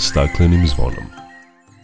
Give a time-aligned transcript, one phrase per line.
[0.00, 1.04] staklenim zvonom.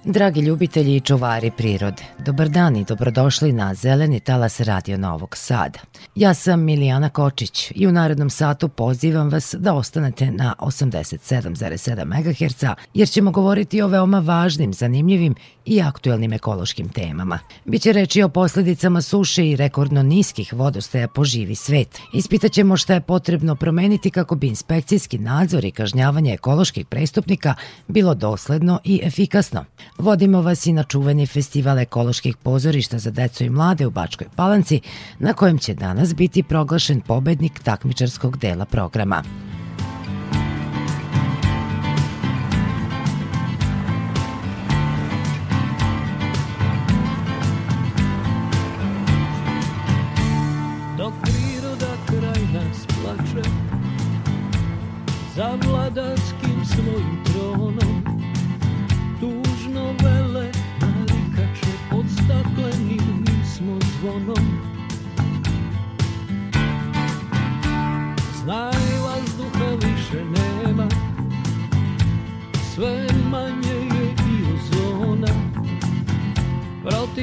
[0.05, 5.79] Dragi ljubitelji i čuvari prirode, dobar dan i dobrodošli na Zeleni talas Radio Novog Sada.
[6.15, 12.65] Ja sam Milijana Kočić i u narednom satu pozivam vas da ostanete na 87,7 MHz
[12.95, 15.35] jer ćemo govoriti o veoma važnim, zanimljivim
[15.67, 17.39] i aktuelnim ekološkim temama.
[17.65, 21.99] Biće reći o posledicama suše i rekordno niskih vodostaja po živi svet.
[22.15, 27.55] Ispitaćemo šta je potrebno promeniti kako bi inspekcijski nadzor i kažnjavanje ekoloških prestupnika
[27.89, 29.65] bilo dosledno i efikasno.
[29.99, 34.81] Vodimo vas i na čuveni festival ekoloških pozorišta za decu i mlade u Bačkoj Palanci,
[35.19, 39.23] na kojem će danas biti proglašen pobednik takmičarskog dela programa.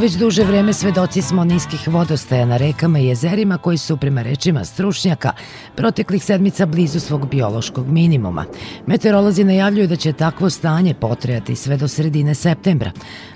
[0.00, 4.64] Već duže vreme svedoci smo niskih vodostaja na rekama i jezerima koji su, prema rečima
[4.64, 5.32] stručnjaka,
[5.76, 8.44] proteklih sedmica blizu svog biološkog minimuma.
[8.86, 12.90] Meteorolozi najavljuju da će takvo stanje potrajati sve do sredine septembra.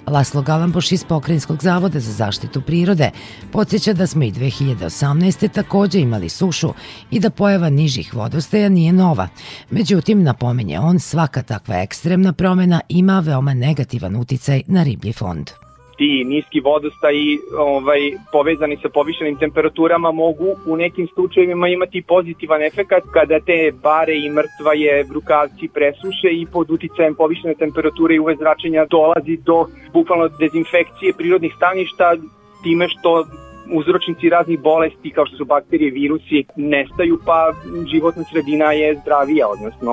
[0.07, 3.11] Laslo Galamboš iz Pokrenjskog zavoda za zaštitu prirode
[3.53, 5.49] podsjeća da smo i 2018.
[5.49, 6.73] takođe imali sušu
[7.11, 9.29] i da pojava nižih vodostaja nije nova.
[9.71, 15.64] Međutim, napomenje on, svaka takva ekstremna promena ima veoma negativan uticaj na riblji fond
[15.97, 18.00] ti niski vodostaji ovaj,
[18.32, 24.31] povezani sa povišenim temperaturama mogu u nekim slučajevima imati pozitivan efekat kada te bare i
[24.31, 31.12] mrtvaje brukavci presuše i pod uticajem povišene temperature i uve zračenja dolazi do bukvalno dezinfekcije
[31.19, 32.17] prirodnih staništa
[32.62, 33.25] time što
[33.73, 37.52] uzročnici raznih bolesti kao što su bakterije, virusi nestaju pa
[37.93, 39.93] životna sredina je zdravija, odnosno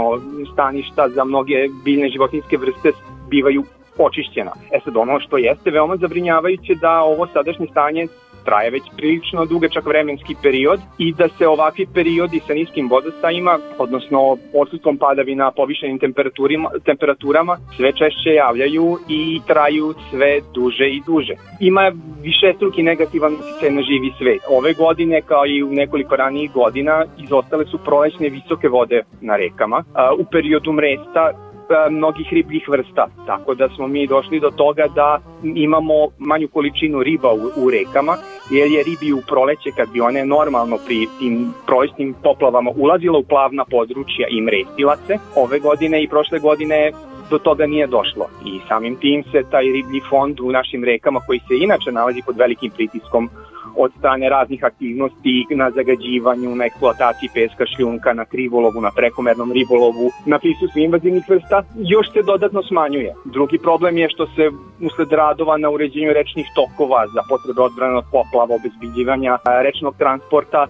[0.54, 1.56] staništa za mnoge
[1.86, 2.92] biljne životinske vrste
[3.30, 3.64] bivaju
[3.98, 4.52] očišćena.
[4.72, 8.08] E sad ono što jeste veoma zabrinjavajuće da ovo sadašnje stanje
[8.46, 14.38] traje već prilično dugačak vremenski period i da se ovakvi periodi sa niskim vodostajima, odnosno
[14.54, 21.34] odsutkom padavina povišenim temperaturama, temperaturama sve češće javljaju i traju sve duže i duže.
[21.60, 21.92] Ima
[22.22, 24.42] više struki negativan utjecaj na živi svet.
[24.50, 29.84] Ove godine, kao i u nekoliko ranijih godina, izostale su prolećne visoke vode na rekama.
[30.20, 31.51] U periodu mresta
[31.90, 33.08] mnogih ribljih vrsta.
[33.26, 38.16] Tako da smo mi došli do toga da imamo manju količinu riba u, u rekama,
[38.52, 43.24] jer je ribi u proleće kad bi one normalno pri tim prolećnim poplavama ulazila u
[43.24, 45.18] plavna područja i mrestila se.
[45.36, 46.92] Ove godine i prošle godine
[47.32, 51.40] do toga nije došlo i samim tim se taj riblji fond u našim rekama koji
[51.40, 53.30] se inače nalazi pod velikim pritiskom
[53.78, 60.10] od strane raznih aktivnosti na zagađivanju, na eksploataciji peska, šljunka, na krivolovu, na prekomernom ribolovu,
[60.26, 63.14] na prisustvu invazivnih vrsta, još se dodatno smanjuje.
[63.26, 64.50] Drugi problem je što se
[64.82, 70.68] usled radova na uređenju rečnih tokova za potrebe odbrane od poplava, obezbiđivanja rečnog transporta,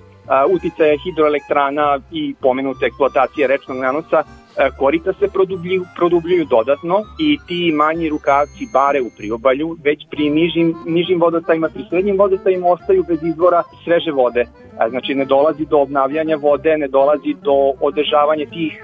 [0.56, 4.24] uticaje hidroelektrana i pomenute eksploatacije rečnog nanosa
[4.78, 10.76] korita se produbljuju, produbljuju dodatno i ti manji rukavci bare u priobalju već pri nižim,
[10.86, 14.46] nižim vodostajima, pri srednjim vodostajima ostaju bez izvora sveže vode.
[14.90, 18.82] Znači ne dolazi do obnavljanja vode, ne dolazi do održavanja tih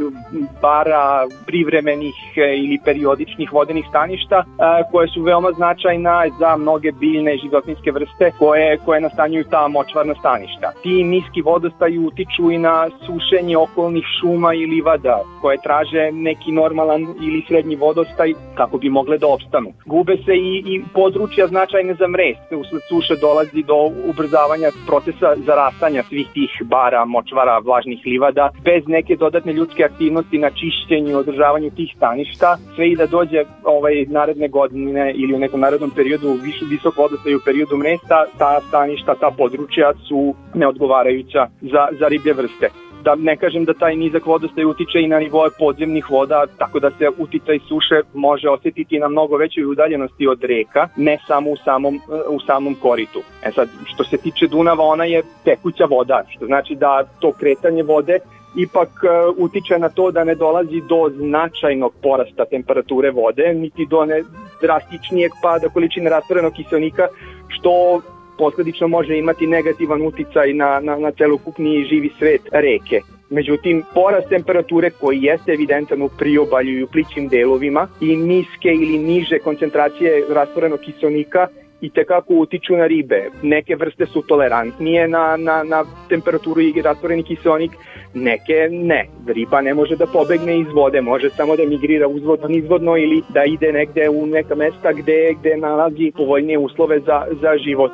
[0.61, 4.43] bara privremenih e, ili periodičnih vodenih staništa e,
[4.91, 10.15] koje su veoma značajna za mnoge biljne i životinske vrste koje, koje nastanjuju ta močvarna
[10.19, 10.71] staništa.
[10.83, 17.01] Ti niski vodostaji utiču i na sušenje okolnih šuma i livada koje traže neki normalan
[17.01, 19.73] ili srednji vodostaj kako bi mogle da opstanu.
[19.85, 22.47] Gube se i, i područja značajne za mrest.
[22.51, 23.77] Usled suše dolazi do
[24.09, 30.49] ubrzavanja procesa zarastanja svih tih bara, močvara, vlažnih livada, bez neke dodatne ljudske aktivnosti na
[30.49, 35.59] čišćenju i održavanju tih staništa, sve i da dođe ovaj naredne godine ili u nekom
[35.59, 41.87] narednom periodu više visok vodostaj u periodu mresta, ta staništa, ta područja su neodgovarajuća za,
[41.99, 46.11] za riblje vrste da ne kažem da taj nizak vodostaj utiče i na nivoje podzemnih
[46.11, 51.17] voda, tako da se uticaj suše može osetiti na mnogo većoj udaljenosti od reka, ne
[51.27, 51.99] samo u samom,
[52.29, 53.21] u samom koritu.
[53.43, 57.83] E sad, što se tiče Dunava, ona je tekuća voda, što znači da to kretanje
[57.83, 58.19] vode
[58.55, 64.05] ipak uh, utiče na to da ne dolazi do značajnog porasta temperature vode, niti do
[64.05, 64.23] ne
[64.61, 67.07] drastičnijeg pada količine rastvorenog kiselnika,
[67.47, 68.01] što
[68.37, 73.01] posledično može imati negativan uticaj na, na, na celokupni živi svet reke.
[73.29, 78.97] Međutim, porast temperature koji jeste evidentan u priobalju i u plićim delovima i niske ili
[78.97, 81.47] niže koncentracije rastvorenog kiselnika
[81.81, 83.29] i tekako utiču na ribe.
[83.43, 87.71] Neke vrste su tolerantnije na, na, na temperaturu i rastvoreni kiselnik,
[88.13, 89.07] neke ne.
[89.27, 93.43] Riba ne može da pobegne iz vode, može samo da migrira uzvodno, nizvodno ili da
[93.43, 97.91] ide negde u neka mesta gde, gde nalazi povoljnije uslove za, za život.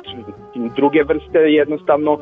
[0.76, 2.18] Druge vrste jednostavno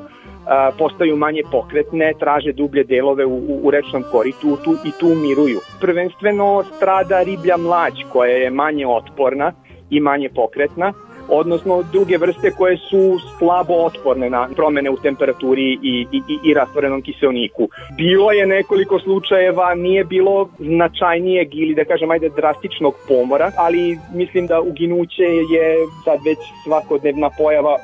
[0.47, 5.07] a, postaju manje pokretne, traže dublje delove u, u, u rečnom koritu tu, i tu
[5.07, 5.59] umiruju.
[5.81, 9.53] Prvenstveno strada riblja mlać koja je manje otporna
[9.91, 10.93] i manje pokretna,
[11.41, 17.03] odnosno druge vrste koje su slabo otporne na promene u temperaturi i, i, i rastvorenom
[17.03, 17.69] kiselniku.
[17.97, 24.47] Bilo je nekoliko slučajeva, nije bilo značajnijeg ili da kažem ajde drastičnog pomora, ali mislim
[24.47, 25.65] da uginuće je
[26.05, 27.77] sad već svakodnevna pojava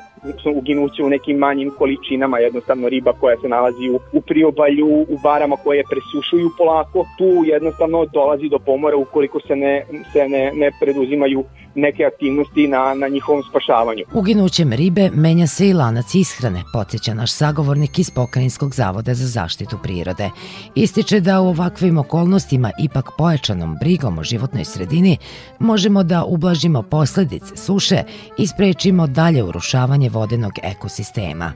[0.55, 5.55] uginuće u nekim manjim količinama, jednostavno riba koja se nalazi u, u priobalju, u barama
[5.55, 11.43] koje presušuju polako, tu jednostavno dolazi do pomora ukoliko se ne, se ne, ne preduzimaju
[11.75, 14.03] neke aktivnosti na, na njihovom spašavanju.
[14.13, 19.77] Uginućem ribe menja se i lanac ishrane, podsjeća naš sagovornik iz Pokrajinskog zavoda za zaštitu
[19.83, 20.29] prirode.
[20.75, 25.17] Ističe da u ovakvim okolnostima ipak pojačanom brigom o životnoj sredini
[25.59, 28.03] možemo da ublažimo posledice suše
[28.37, 31.53] i sprečimo dalje urušavanje vodenog ekosistema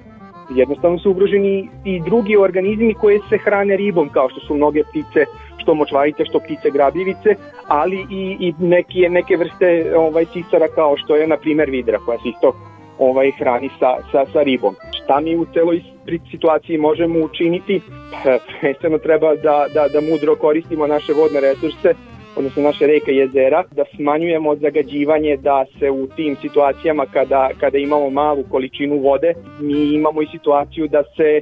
[0.49, 5.25] jednostavno su ugroženi i drugi organizmi koji se hrane ribom, kao što su mnoge ptice
[5.57, 7.35] što močvarice, što ptice grabljivice,
[7.67, 12.17] ali i, i neke, neke vrste ovaj, cisara kao što je na primer vidra koja
[12.17, 12.55] se isto
[12.99, 14.75] ovaj, hrani sa, sa, sa ribom.
[15.03, 15.83] Šta mi u celoj
[16.31, 17.81] situaciji možemo učiniti?
[18.59, 21.93] Prvenstveno treba da, da, da mudro koristimo naše vodne resurse,
[22.35, 27.77] odnosno naše reke i jezera, da smanjujemo zagađivanje, da se u tim situacijama kada, kada
[27.77, 31.41] imamo malu količinu vode, mi imamo i situaciju da se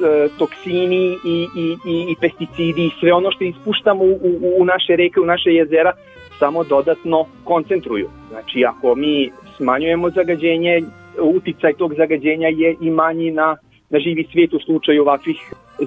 [0.00, 4.64] E, toksini i, i, i, i pesticidi i sve ono što ispuštamo u, u, u
[4.64, 5.92] naše reke, u naše jezera,
[6.38, 8.08] samo dodatno koncentruju.
[8.28, 10.82] Znači, ako mi smanjujemo zagađenje,
[11.20, 13.56] uticaj tog zagađenja je i manji na,
[13.90, 15.36] na živi svijet u slučaju ovakvih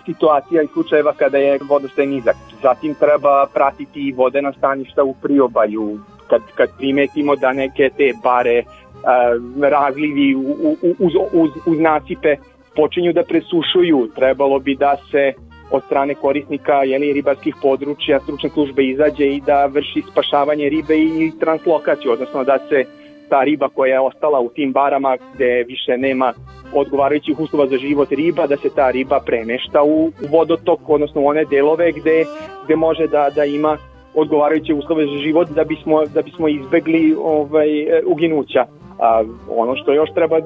[0.06, 2.36] situacija i slučajeva kada je vodostaj nizak.
[2.62, 9.64] Zatim treba pratiti vodena staništa u priobalju, kad, kad primetimo da neke te bare uh,
[9.64, 12.36] razlivi u, u, uz, uz, uz nasipe
[12.76, 15.34] počinju da presušuju, trebalo bi da se
[15.72, 21.32] od strane korisnika jeli, ribarskih područja stručne službe izađe i da vrši spašavanje ribe i
[21.40, 22.86] translokaciju, odnosno da se
[23.30, 26.34] ta riba koja je ostala u tim barama gde više nema
[26.76, 31.46] odgovarajućih uslova za život riba, da se ta riba premešta u vodotok, odnosno u one
[31.46, 32.26] delove gde,
[32.66, 33.78] gde može da, da ima
[34.16, 37.68] odgovarajuće uslove za život da bismo, da bismo izbegli ovaj,
[38.06, 38.66] uginuća.
[39.00, 40.40] A, ono što još treba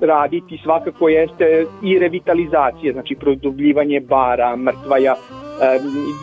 [0.00, 5.80] raditi svakako jeste i revitalizacija, znači produbljivanje bara, mrtvaja, e,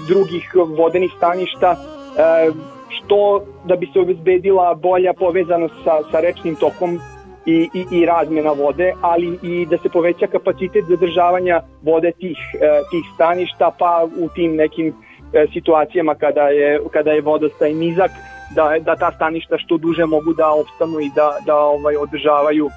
[0.08, 2.52] drugih vodenih staništa, e,
[2.90, 7.00] što da bi se obezbedila bolja povezanost sa, sa rečnim tokom
[7.48, 12.82] i, i, i razmjena vode, ali i da se poveća kapacitet zadržavanja vode tih, e,
[12.92, 14.88] tih staništa, pa u tim nekim
[15.34, 18.12] e, situacijama kada je, kada je vodostaj nizak,
[18.56, 22.70] da, da ta staništa što duže mogu da opstanu i da, da ovaj održavaju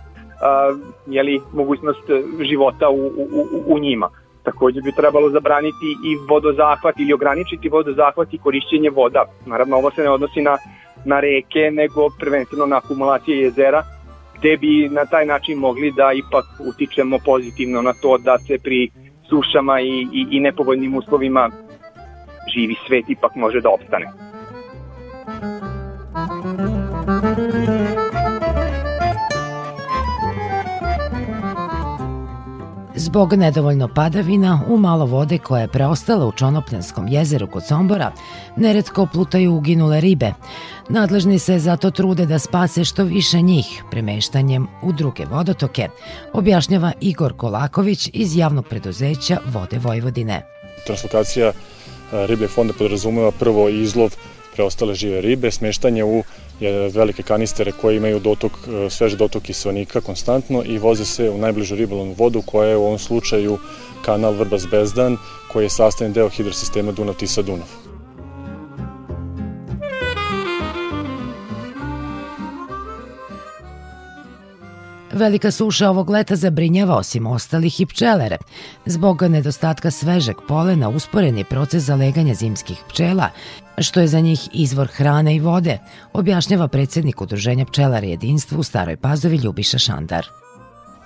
[0.42, 0.74] a,
[1.06, 2.06] jeli, mogućnost
[2.40, 4.10] života u, u, u njima.
[4.42, 9.24] Takođe bi trebalo zabraniti i vodozahvat ili ograničiti vodozahvat i korišćenje voda.
[9.46, 10.56] Naravno, ovo se ne odnosi na,
[11.04, 13.82] na reke, nego prvenstveno na akumulacije jezera,
[14.40, 18.90] gde bi na taj način mogli da ipak utičemo pozitivno na to da se pri
[19.28, 21.50] sušama i, i, i nepovoljnim uslovima
[22.54, 24.06] živi svet ipak može da opstane.
[33.11, 38.12] Zbog nedovoljno padavina, u malo vode koja je preostala u Čonopljanskom jezeru kod Sombora,
[38.57, 40.33] neretko plutaju uginule ribe.
[40.88, 45.88] Nadležni se zato trude da spase što više njih premeštanjem u druge vodotoke,
[46.33, 50.47] objašnjava Igor Kolaković iz javnog preduzeća Vode Vojvodine.
[50.87, 51.52] Translokacija e,
[52.26, 54.14] ribe fonda podrazumeva prvo izlov
[54.55, 56.23] preostale žive ribe, smeštanje u
[56.69, 61.75] velike kanistere koje imaju dotok, e, svež dotok kiselnika konstantno i voze se u najbližu
[61.75, 63.59] ribolovnu vodu koja je u ovom slučaju
[64.05, 65.17] kanal Vrbas Bezdan
[65.52, 67.79] koji je sastavni deo hidrosistema Dunav-Tisa-Dunav.
[75.12, 78.38] Velika suša ovog leta zabrinjava osim ostalih i pčelere.
[78.87, 83.29] Zbog nedostatka svežeg polena usporen je proces zaleganja zimskih pčela,
[83.79, 85.79] što je za njih izvor hrane i vode,
[86.12, 90.26] objašnjava predsednik Udruženja pčelara jedinstva u Staroj Pazovi Ljubiša Šandar.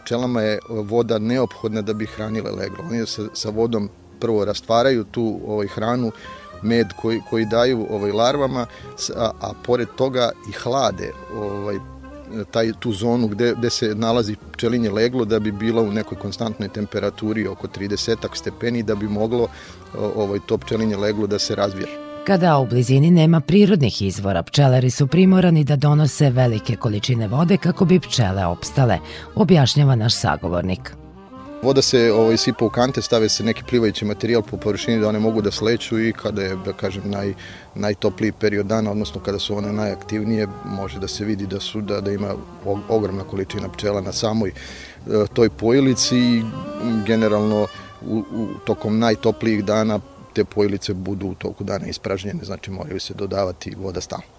[0.05, 2.85] Pčelama je voda neophodna da bi hranile leglo.
[2.91, 3.89] Oni sa, sa vodom
[4.21, 6.13] prvo rastvaraju tu ovaj, hranu,
[6.63, 8.67] med koji, koji daju ovaj, larvama,
[9.17, 11.79] a, a pored toga i hlade ovaj,
[12.50, 16.69] taj, tu zonu gde, gde se nalazi pčelinje leglo da bi bila u nekoj konstantnoj
[16.69, 19.49] temperaturi oko 30 stepeni da bi moglo
[20.17, 21.87] ovaj, to pčelinje leglo da se razvije.
[22.26, 27.85] Kada u blizini nema prirodnih izvora, pčelari su primorani da donose velike količine vode kako
[27.85, 28.99] bi pčele opstale,
[29.35, 31.04] objašnjava naš sagovornik.
[31.64, 35.18] Voda se ovaj, sipa u kante, stave se neki plivajući materijal po površini da one
[35.18, 37.35] mogu da sleću i kada je, da kažem, naj,
[37.75, 42.00] najtopliji period dana, odnosno kada su one najaktivnije, može da se vidi da su da,
[42.00, 42.35] da ima
[42.88, 44.52] ogromna količina pčela na samoj e,
[45.33, 46.42] toj pojilici i
[47.06, 47.66] generalno
[48.06, 50.00] u, u, tokom najtoplijih dana
[50.33, 54.34] te pojilice budu u toku dana ispražnjene, znači moraju se dodavati voda stalno.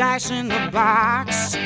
[0.00, 1.56] Dice in the box.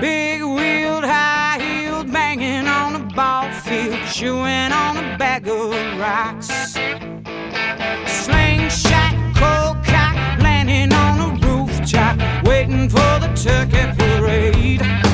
[0.00, 6.48] Big wheeled, high heeled, banging on a ball field, chewing on a bag of rocks.
[8.24, 15.05] Slingshot, cold cock, landing on a rooftop, waiting for the turkey parade.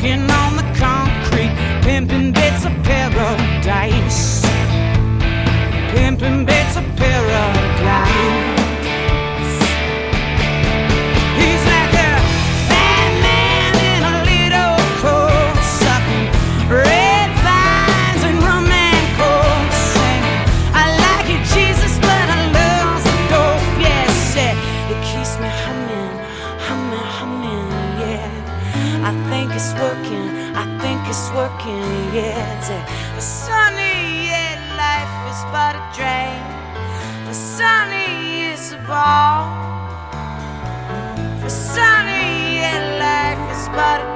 [0.00, 0.39] walking on.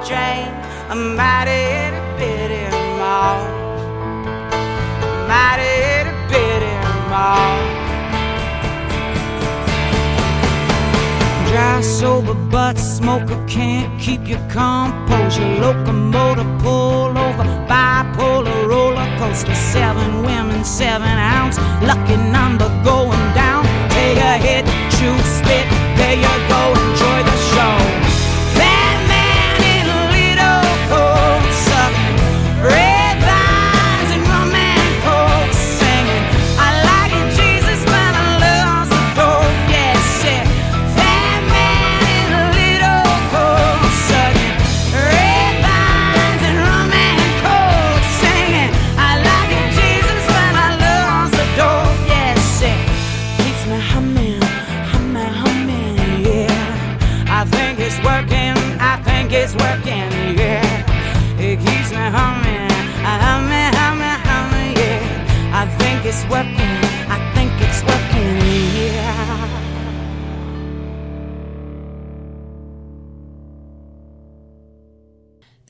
[0.07, 0.47] Drain.
[0.89, 2.63] A mighty itty bitty
[2.99, 3.41] mall.
[5.27, 6.73] Mighty itty bitty
[7.09, 7.75] mall.
[11.55, 15.47] dry, sober, but smoker can't keep your composure.
[15.63, 19.55] Locomotive pull over, bipolar roller coaster.
[19.55, 21.57] Seven women, seven ounce.
[21.81, 23.63] Lucky number going down.
[23.95, 25.65] Take a hit, chew, spit.
[25.97, 26.61] There you go,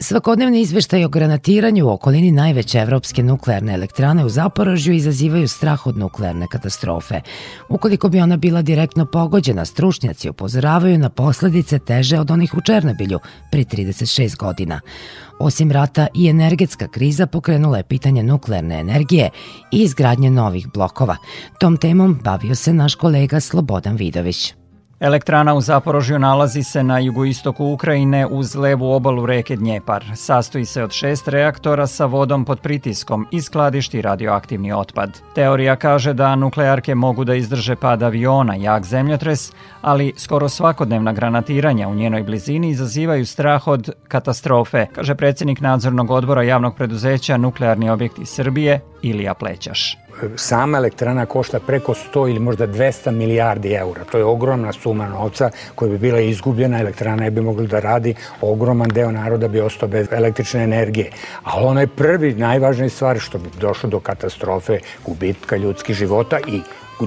[0.06, 5.98] Svakodnevni izveštaj o granatiranju u okolini najveće evropske nuklearne elektrane u Zaporožju izazivaju strah od
[5.98, 7.22] nuklearne katastrofe.
[7.70, 13.20] Ukoliko bi ona bila direktno pogođena, stručnjaci upozoravaju na posledice teže od onih u Černobilju
[13.52, 14.82] pri 36 godina.
[15.40, 19.30] Osim rata i energetska kriza pokrenula je pitanje nuklearne energije
[19.72, 21.18] i izgradnje novih blokova.
[21.60, 24.54] Tom temom bavio se naš kolega Slobodan Vidović.
[25.00, 30.06] Elektrana u Zaporožju nalazi se na jugoistoku Ukrajine uz levu obalu reke Dnjepar.
[30.16, 35.20] Sastoji se od šest reaktora sa vodom pod pritiskom i skladišti radioaktivni otpad.
[35.34, 41.88] Teorija kaže da nuklearke mogu da izdrže pad aviona, jak zemljotres, ali skoro svakodnevna granatiranja
[41.88, 48.26] u njenoj blizini izazivaju strah od katastrofe, kaže predsjednik nadzornog odbora javnog preduzeća Nuklearni objekti
[48.26, 50.05] Srbije Ilija Plećaš
[50.36, 54.04] sama elektrana košta preko 100 ili možda 200 milijardi eura.
[54.04, 58.16] To je ogromna suma novca koja bi bila izgubljena, elektrana ne bi mogla da radi,
[58.42, 61.12] ogroman deo naroda bi ostao bez električne energije.
[61.44, 66.62] Ali ono je prvi, najvažniji stvar što bi došlo do katastrofe, gubitka ljudskih života i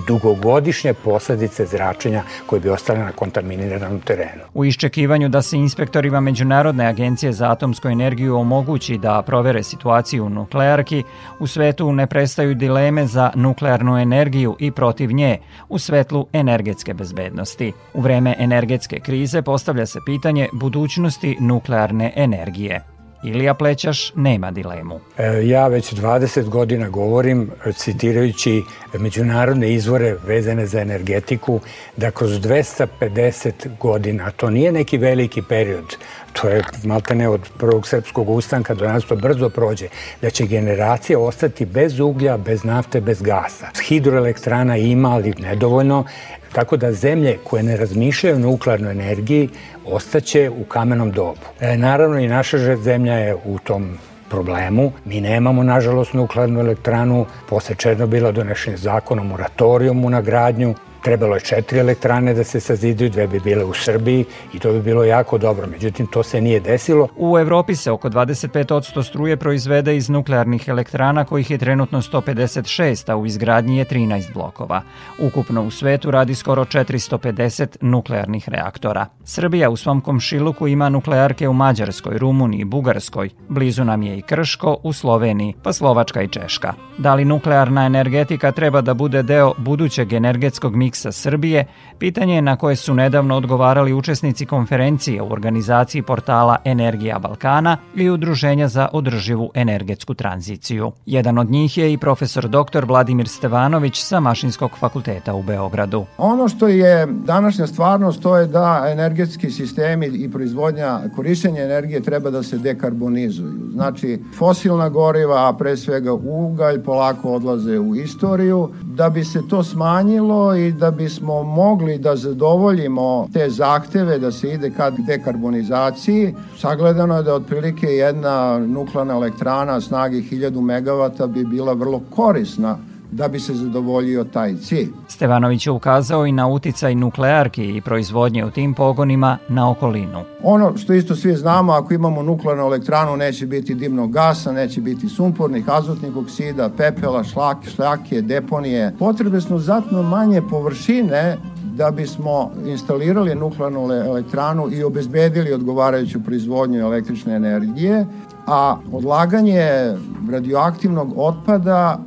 [0.07, 4.43] dugogodišnje posledice zračenja koje bi ostale na kontaminiranom terenu.
[4.55, 10.29] U iščekivanju da se inspektorima Međunarodne agencije za atomsku energiju omogući da provere situaciju u
[10.29, 11.03] nuklearki,
[11.39, 17.73] u svetu ne prestaju dileme za nuklearnu energiju i protiv nje u svetlu energetske bezbednosti.
[17.95, 22.98] U vreme energetske krize postavlja se pitanje budućnosti nuklearne energije.
[23.23, 25.01] Ilija Plećaš nema dilemu.
[25.19, 28.63] E, ja već 20 godina govorim, citirajući
[28.99, 31.61] međunarodne izvore vezane za energetiku,
[31.97, 35.97] da kroz 250 godina, to nije neki veliki period,
[36.33, 39.89] to je maltene od prvog srpskog ustanka do nas to brzo prođe,
[40.23, 43.67] da će generacija ostati bez uglja, bez nafte, bez gasa.
[43.89, 46.05] Hidroelektrana ima, ali nedovoljno,
[46.53, 49.49] tako da zemlje koje ne razmišljaju o nuklearnoj energiji
[49.85, 51.41] ostaće u kamenom dobu.
[51.61, 53.99] E, naravno i naša zemlja je u tom
[54.31, 54.93] problemu.
[55.05, 57.27] Mi nemamo, nažalost, nuklearnu elektranu.
[57.49, 60.75] Posle Černobila donešen je zakon o moratorijumu na gradnju.
[61.03, 64.81] Trebalo je četiri elektrane da se sazidaju, dve bi bile u Srbiji i to bi
[64.83, 65.67] bilo jako dobro.
[65.67, 67.09] Međutim, to se nije desilo.
[67.17, 73.17] U Evropi se oko 25% struje proizvede iz nuklearnih elektrana, kojih je trenutno 156, a
[73.17, 74.83] u izgradnji je 13 blokova.
[75.19, 79.07] Ukupno u svetu radi skoro 450 nuklearnih reaktora.
[79.25, 83.31] Srbija u svom komšiluku ima nuklearke u Mađarskoj, Rumuniji, Bugarskoj.
[83.49, 86.75] Blizu nam je i Krško u Sloveniji, pa Slovačka i Češka.
[86.99, 91.65] Da li nuklearna energetika treba da bude deo budućeg energetskog miksa miksa Srbije,
[91.99, 98.69] pitanje na koje su nedavno odgovarali učesnici konferencije u organizaciji portala Energija Balkana i Udruženja
[98.69, 100.93] za održivu energetsku tranziciju.
[101.07, 102.85] Jedan od njih je i profesor dr.
[102.85, 106.07] Vladimir Stevanović sa Mašinskog fakulteta u Beogradu.
[106.19, 112.31] Ono što je današnja stvarnost to je da energetski sistemi i proizvodnja, korišćenje energije treba
[112.31, 113.71] da se dekarbonizuju.
[113.73, 118.71] Znači, fosilna goriva, a pre svega ugalj, polako odlaze u istoriju.
[118.83, 124.53] Da bi se to smanjilo i da bismo mogli da zadovoljimo te zahteve da se
[124.53, 131.73] ide ka dekarbonizaciji, sagledano je da otprilike jedna nuklearna elektrana snage 1000 MW bi bila
[131.73, 132.79] vrlo korisna
[133.11, 134.89] da bi se zadovoljio taj cilj.
[135.09, 140.25] Stevanović je ukazao i na uticaj nuklearki i proizvodnje u tim pogonima na okolinu.
[140.43, 145.09] Ono što isto svi znamo, ako imamo nuklearnu elektranu neće biti dimnog gasa, neće biti
[145.09, 148.95] sumpornih, azotnih oksida, pepela, šlak, šljake, deponije.
[148.99, 151.37] Potrebe su zatno manje površine
[151.79, 158.07] da bismo instalirali nuklearnu elektranu i obezbedili odgovarajuću proizvodnju električne energije,
[158.47, 159.95] a odlaganje
[160.31, 161.99] radioaktivnog otpada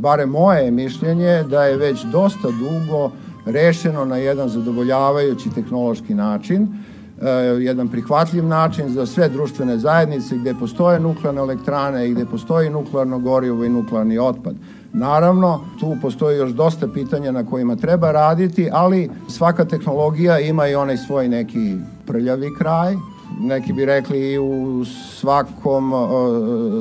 [0.00, 3.10] bare moje mišljenje da je već dosta dugo
[3.46, 6.68] rešeno na jedan zadovoljavajući tehnološki način,
[7.22, 7.28] e,
[7.60, 13.18] jedan prihvatljiv način za sve društvene zajednice gde postoje nuklearne elektrane i gde postoji nuklearno
[13.18, 14.54] gorivo i nuklearni otpad.
[14.92, 20.74] Naravno, tu postoji još dosta pitanja na kojima treba raditi, ali svaka tehnologija ima i
[20.74, 21.76] onaj svoj neki
[22.06, 22.96] prljavi kraj,
[23.40, 25.92] neki bi rekli i u svakom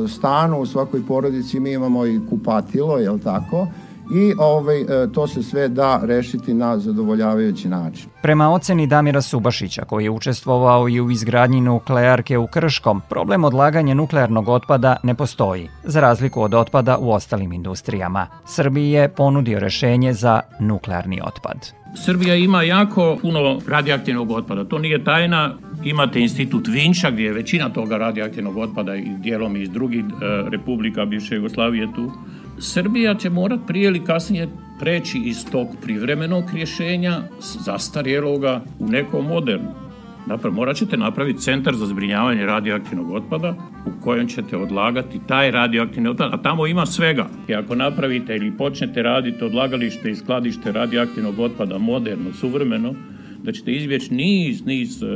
[0.09, 3.67] stanu, u svakoj porodici mi imamo i kupatilo, jel tako?
[4.11, 8.09] I ovaj, e, to se sve da rešiti na zadovoljavajući način.
[8.21, 13.93] Prema oceni Damira Subašića, koji je učestvovao i u izgradnji nuklearke u Krškom, problem odlaganja
[13.93, 18.27] nuklearnog otpada ne postoji, za razliku od otpada u ostalim industrijama.
[18.45, 21.83] Srbiji je ponudio rešenje za nuklearni otpad.
[21.95, 24.63] Srbija ima jako puno radioaktivnog otpada.
[24.63, 25.53] To nije tajna.
[25.83, 30.05] Imate institut Vinča gdje je većina toga radioaktivnog otpada i dijelom iz drugih e,
[30.49, 32.11] republika bivše Jugoslavije tu.
[32.57, 34.47] Srbija će morat prije ili kasnije
[34.79, 39.83] preći iz tog privremenog rješenja zastarjeloga u neko moderno.
[40.27, 46.09] Dakle, morat ćete napraviti centar za zbrinjavanje radioaktivnog otpada u kojem ćete odlagati taj radioaktivni
[46.09, 47.27] otpad, a tamo ima svega.
[47.47, 52.93] I ako napravite ili počnete raditi odlagalište i skladište radioaktivnog otpada moderno, suvremeno,
[53.43, 55.09] da ćete izbjeći niz, niz uh,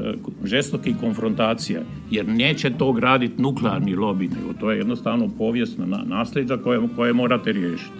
[0.44, 6.80] žestokih konfrontacija, jer neće to graditi nuklearni lobby, nego to je jednostavno povijesna nasljeđa koje,
[6.96, 7.92] koje morate riješiti.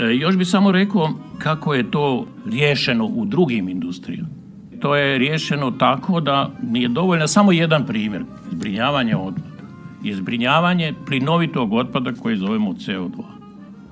[0.00, 4.44] E, još bi samo rekao kako je to riješeno u drugim industrijama
[4.84, 9.64] to je riješeno tako da nije dovoljno samo jedan primjer, zbrinjavanje otpada
[10.02, 13.22] i zbrinjavanje plinovitog otpada koji zovemo CO2.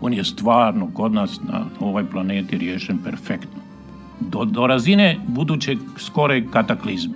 [0.01, 3.62] On je stvarno kod nas na ovoj planeti riješen perfektno.
[4.31, 7.15] Do, do razine budućeg skore kataklizme.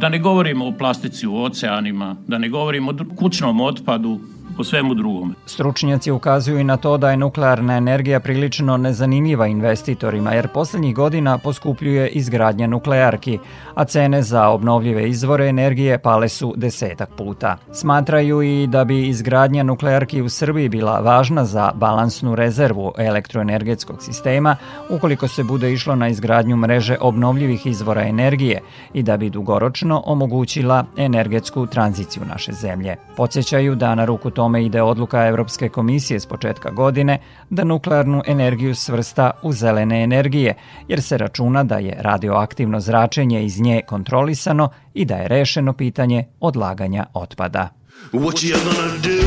[0.00, 4.20] Da ne govorimo o plastici u oceanima, da ne govorimo o kućnom otpadu,
[4.58, 5.34] po svemu drugome.
[5.46, 11.38] Stručnjaci ukazuju i na to da je nuklearna energija prilično nezanimljiva investitorima jer poslednjih godina
[11.38, 13.38] poskupljuje izgradnja nuklearki,
[13.74, 17.56] a cene za obnovljive izvore energije pale su desetak puta.
[17.72, 24.56] Smatraju i da bi izgradnja nuklearki u Srbiji bila važna za balansnu rezervu elektroenergetskog sistema
[24.90, 28.60] ukoliko se bude išlo na izgradnju mreže obnovljivih izvora energije
[28.94, 32.96] i da bi dugoročno omogućila energetsku tranziciju naše zemlje.
[33.16, 37.18] Podsjećaju da na ruku tome tome ide odluka Evropske komisije s početka godine
[37.50, 40.54] da nuklearnu energiju svrsta u zelene energije,
[40.88, 46.24] jer se računa da je radioaktivno zračenje iz nje kontrolisano i da je rešeno pitanje
[46.40, 47.68] odlaganja otpada.
[48.12, 49.20] What you gonna do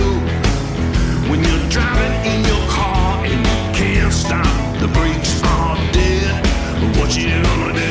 [1.29, 6.45] when you're driving in your car and you can't stop the brakes are dead?
[6.97, 7.90] What you gonna do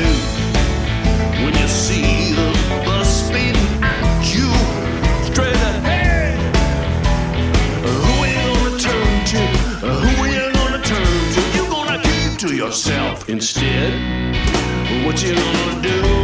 [12.71, 13.91] yourself instead.
[15.05, 16.20] What you gonna do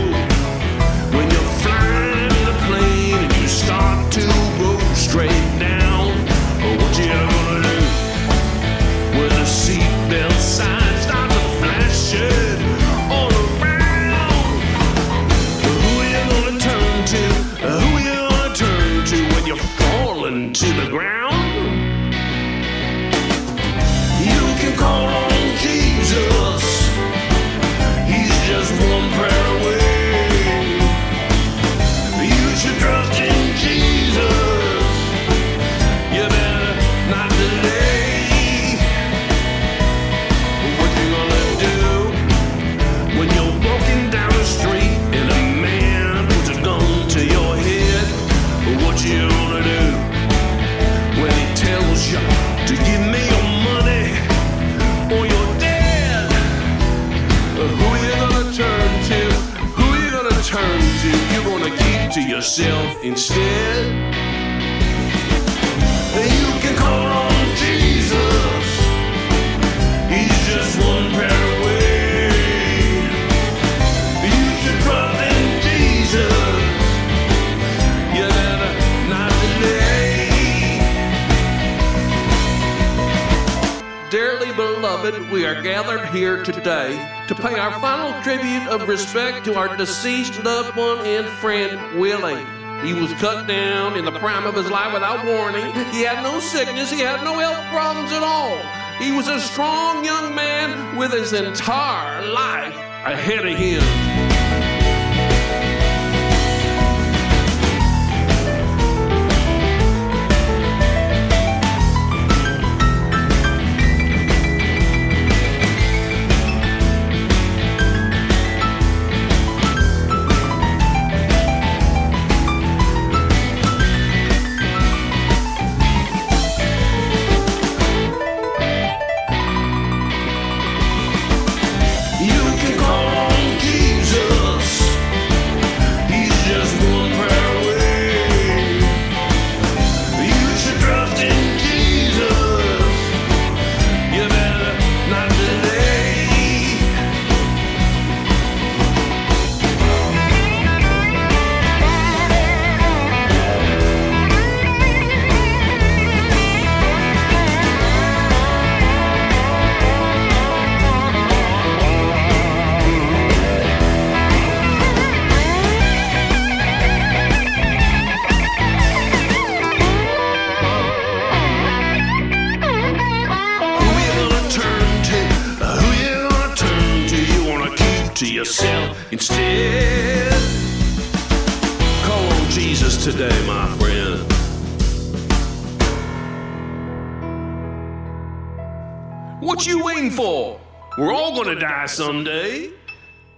[88.88, 92.45] respect to our deceased loved one and friend, Willie.
[92.86, 95.65] He was cut down in the prime of his life without warning.
[95.91, 98.58] He had no sickness, he had no health problems at all.
[99.00, 104.07] He was a strong young man with his entire life ahead of him.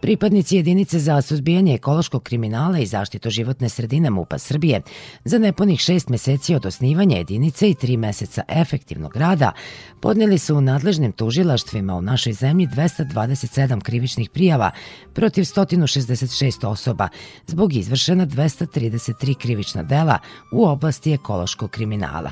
[0.09, 4.81] Pripadnici jedinice za suzbijanje ekološkog kriminala i zaštitu životne sredine MUPA Srbije
[5.25, 9.51] za nepunih šest meseci od osnivanja jedinice i tri meseca efektivnog rada
[9.99, 14.71] podneli su u nadležnim tužilaštvima u našoj zemlji 227 krivičnih prijava
[15.13, 17.07] protiv 166 osoba
[17.47, 20.19] zbog izvršena 233 krivična dela
[20.51, 22.31] u oblasti ekološkog kriminala.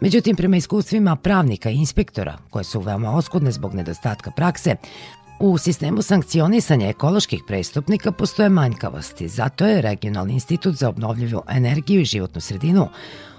[0.00, 4.76] Međutim, prema iskustvima pravnika i inspektora, koje su veoma oskudne zbog nedostatka prakse,
[5.44, 12.04] U sistemu sankcionisanja ekoloških prestupnika postoje manjkavosti, zato je Regionalni institut za obnovljivu energiju i
[12.04, 12.88] životnu sredinu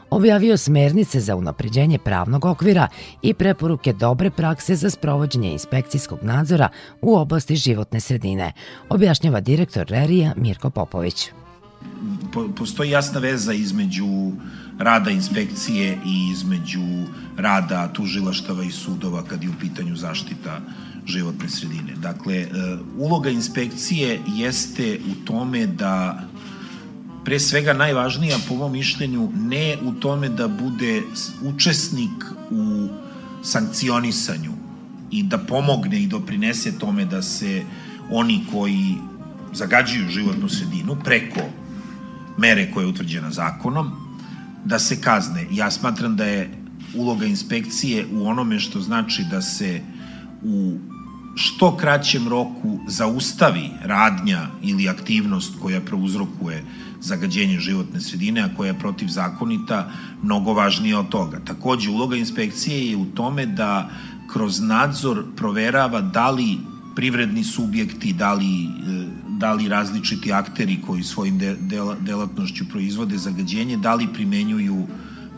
[0.10, 2.88] objavio smernice za unapređenje pravnog okvira
[3.22, 6.70] i preporuke dobre prakse za sprovođenje inspekcijskog nadzora
[7.02, 8.52] u oblasti životne sredine,
[8.90, 11.30] objašnjava direktor Rerija Mirko Popović.
[12.58, 14.32] Postoji jasna veza između
[14.80, 17.06] rada inspekcije i između
[17.38, 20.62] rada tužilaštava i sudova kad je u pitanju zaštita
[21.06, 21.94] životne sredine.
[22.02, 22.48] Dakle, e,
[22.98, 26.24] uloga inspekcije jeste u tome da
[27.26, 31.02] pre svega najvažnija po mom mišljenju ne u tome da bude
[31.42, 32.88] učesnik u
[33.44, 34.52] sankcionisanju
[35.12, 37.64] i da pomogne i doprinese tome da se
[38.12, 38.96] oni koji
[39.54, 41.40] zagađuju životnu sredinu preko
[42.38, 43.92] mere koja je utvrđena zakonom,
[44.66, 45.48] da se kazne.
[45.52, 46.50] Ja smatram da je
[46.96, 49.82] uloga inspekcije u onome što znači da se
[50.44, 50.78] u
[51.36, 56.64] što kraćem roku zaustavi radnja ili aktivnost koja prouzrokuje
[57.02, 59.92] zagađenje životne sredine, a koja je protivzakonita,
[60.24, 61.40] mnogo važnija od toga.
[61.46, 63.90] Takođe, uloga inspekcije je u tome da
[64.34, 66.58] kroz nadzor proverava da li
[66.96, 68.68] privredni subjekti, da li, e,
[69.28, 71.56] da li različiti akteri koji svojim de,
[72.00, 74.88] delatnošću proizvode zagađenje, da li primenjuju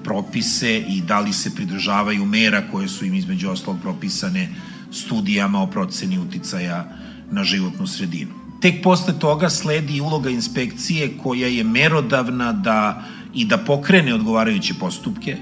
[0.03, 4.49] propise i da li se pridržavaju mera koje su im između oslog propisane
[4.91, 6.97] studijama o proceni uticaja
[7.31, 8.31] na životnu sredinu.
[8.61, 15.37] Tek posle toga sledi uloga inspekcije koja je merodavna da i da pokrene odgovarajuće postupke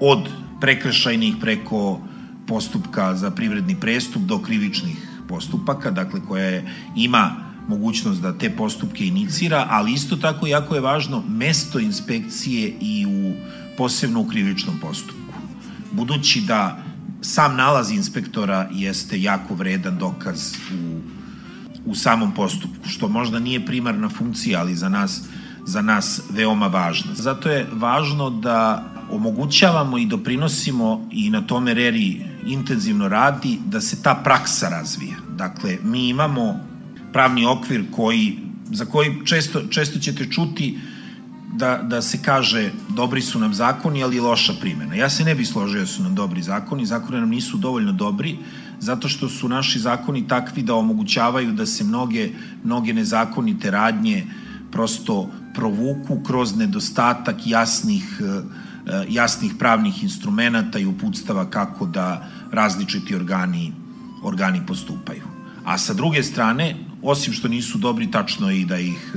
[0.00, 0.28] od
[0.60, 2.00] prekršajnih preko
[2.46, 4.96] postupka za privredni prestup do krivičnih
[5.28, 7.36] postupaka, dakle koja je, ima
[7.68, 13.32] mogućnost da te postupke inicira, ali isto tako jako je važno mesto inspekcije i u
[13.76, 15.34] posebno u krivičnom postupku.
[15.92, 16.82] Budući da
[17.20, 21.00] sam nalaz inspektora jeste jako vredan dokaz u,
[21.90, 25.22] u samom postupku, što možda nije primarna funkcija, ali za nas,
[25.66, 27.14] za nas veoma važna.
[27.14, 34.02] Zato je važno da omogućavamo i doprinosimo i na tome Reri intenzivno radi da se
[34.02, 35.16] ta praksa razvija.
[35.36, 36.60] Dakle, mi imamo
[37.12, 38.38] pravni okvir koji,
[38.70, 40.78] za koji često, često ćete čuti
[41.52, 44.94] da, da se kaže dobri su nam zakoni, ali loša primjena.
[44.94, 48.36] Ja se ne bih složio da su nam dobri zakoni, zakoni nam nisu dovoljno dobri,
[48.80, 52.30] zato što su naši zakoni takvi da omogućavaju da se mnoge,
[52.64, 54.26] mnoge nezakonite radnje
[54.70, 63.72] prosto provuku kroz nedostatak jasnih, eh, jasnih pravnih instrumenta i uputstava kako da različiti organi
[64.22, 65.22] organi postupaju.
[65.64, 69.14] A sa druge strane, osim što nisu dobri, tačno je i da ih,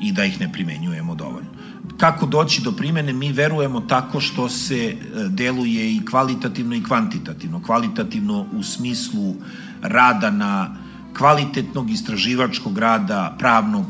[0.00, 1.50] i da ih ne primenjujemo dovoljno.
[1.96, 3.12] Kako doći do primene?
[3.12, 4.96] Mi verujemo tako što se e,
[5.28, 7.62] deluje i kvalitativno i kvantitativno.
[7.62, 9.34] Kvalitativno u smislu
[9.82, 10.76] rada na
[11.18, 13.86] kvalitetnog istraživačkog rada, pravnog,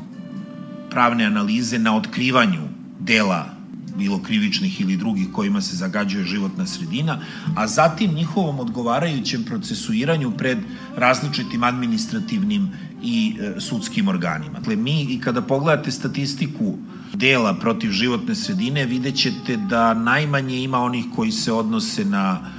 [0.90, 2.68] pravne analize na otkrivanju
[2.98, 3.59] dela
[4.00, 7.18] bilo krivičnih ili drugih kojima se zagađuje životna sredina,
[7.56, 10.58] a zatim njihovom odgovarajućem procesuiranju pred
[10.96, 12.70] različitim administrativnim
[13.02, 14.58] i e, sudskim organima.
[14.58, 16.74] Dakle, mi i kada pogledate statistiku
[17.14, 22.50] dela protiv životne sredine, vidjet ćete da najmanje ima onih koji se odnose na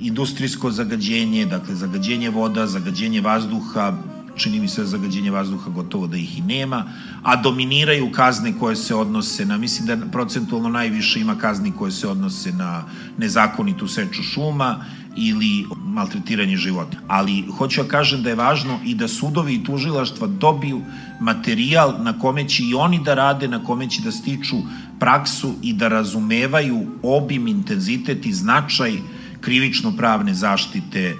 [0.00, 3.92] industrijsko zagađenje, dakle zagađenje voda, zagađenje vazduha,
[4.38, 6.84] čini mi se da zagađenje vazduha gotovo da ih i nema,
[7.22, 12.08] a dominiraju kazne koje se odnose na, mislim da procentualno najviše ima kazni koje se
[12.08, 12.84] odnose na
[13.18, 14.84] nezakonitu seču šuma
[15.16, 16.98] ili maltretiranje života.
[17.08, 20.82] Ali hoću da kažem da je važno i da sudovi i tužilaštva dobiju
[21.20, 24.56] materijal na kome će i oni da rade, na kome će da stiču
[24.98, 28.98] praksu i da razumevaju obim, intenzitet i značaj
[29.40, 31.16] krivično-pravne zaštite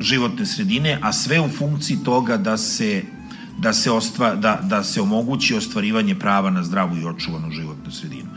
[0.00, 3.02] životne sredine, a sve u funkciji toga da se
[3.58, 8.28] da se, ostva, da, da se omogući ostvarivanje prava na zdravu i očuvanu životnu sredinu.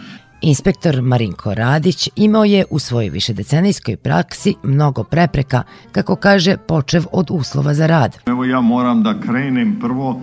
[0.42, 7.28] Inspektor Marinko Radić imao je u svojoj višedecenijskoj praksi mnogo prepreka, kako kaže, počev od
[7.30, 8.18] uslova za rad.
[8.26, 10.22] Evo ja moram da krenem prvo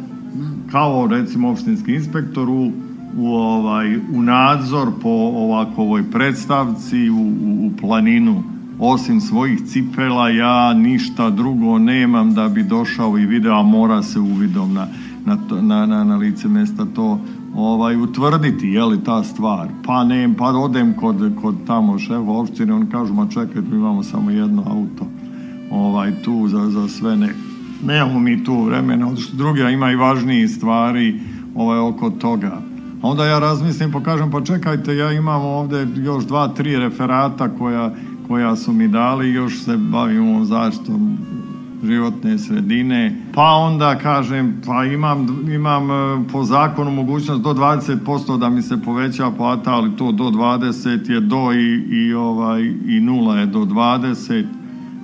[0.70, 2.72] kao recimo opštinski inspektor u,
[3.16, 10.75] u, ovaj, u nadzor po ovakvoj predstavci u, u, u planinu osim svojih cipela ja
[10.75, 14.87] ništa drugo nemam da bi došao i video, a mora se uvidom na,
[15.25, 17.21] na, na, na, na lice mesta to
[17.55, 19.69] ovaj, utvrditi, je li ta stvar.
[19.85, 24.03] Pa ne, pa odem kod, kod tamo šefa opštine, on kažu, ma čekaj, mi imamo
[24.03, 25.07] samo jedno auto
[25.71, 27.29] ovaj, tu za, za sve ne.
[27.85, 31.21] Nemamo mi tu vremena, što drugi ima i važniji stvari
[31.55, 32.61] ovaj, oko toga.
[33.03, 37.95] Onda ja razmislim, pa kažem, pa čekajte, ja imam ovde još dva, tri referata koja
[38.29, 41.19] koja su mi dali, još se bavimo zaštitom
[41.85, 43.17] životne sredine.
[43.35, 48.83] Pa onda kažem, pa imam, imam e, po zakonu mogućnost do 20% da mi se
[48.83, 53.59] poveća plata, ali to do 20 je do i, i, ovaj, i nula je do
[53.59, 54.45] 20.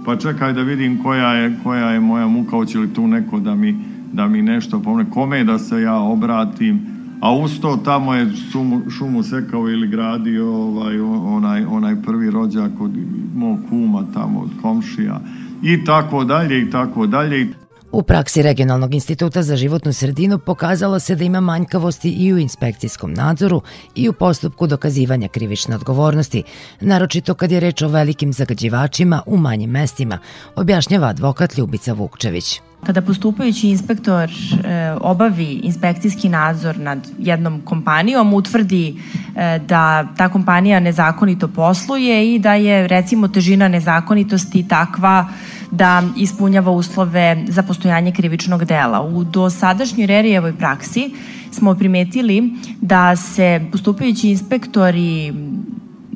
[0.05, 3.55] Pa čekaj da vidim koja je, koja je moja muka, hoće li tu neko da
[3.55, 3.79] mi,
[4.13, 6.94] da mi nešto pomne, kome da se ja obratim
[7.25, 12.91] a usto tamo je šumu, šumu sekao ili gradio ovaj, onaj, onaj prvi rođak od
[13.35, 15.21] mog kuma tamo od komšija
[15.63, 17.49] i tako dalje i tako dalje.
[17.93, 23.15] U praksi Regionalnog instituta za životnu sredinu pokazalo se da ima manjkavosti i u inspekcijskom
[23.15, 23.63] nadzoru
[23.95, 26.43] i u postupku dokazivanja krivične odgovornosti,
[26.81, 30.19] naročito kad je reč o velikim zagađivačima u manjim mestima,
[30.57, 32.61] objašnjava advokat Ljubica Vukčević.
[32.87, 38.95] Kada postupajući inspektor e, obavi inspekcijski nadzor nad jednom kompanijom, utvrdi
[39.37, 45.29] e, da ta kompanija nezakonito posluje i da je recimo težina nezakonitosti takva
[45.71, 49.03] da ispunjava uslove za postojanje krivičnog dela.
[49.03, 51.11] U dosadašnjoj Rerijevoj praksi
[51.51, 55.33] smo primetili da se postupajući inspektori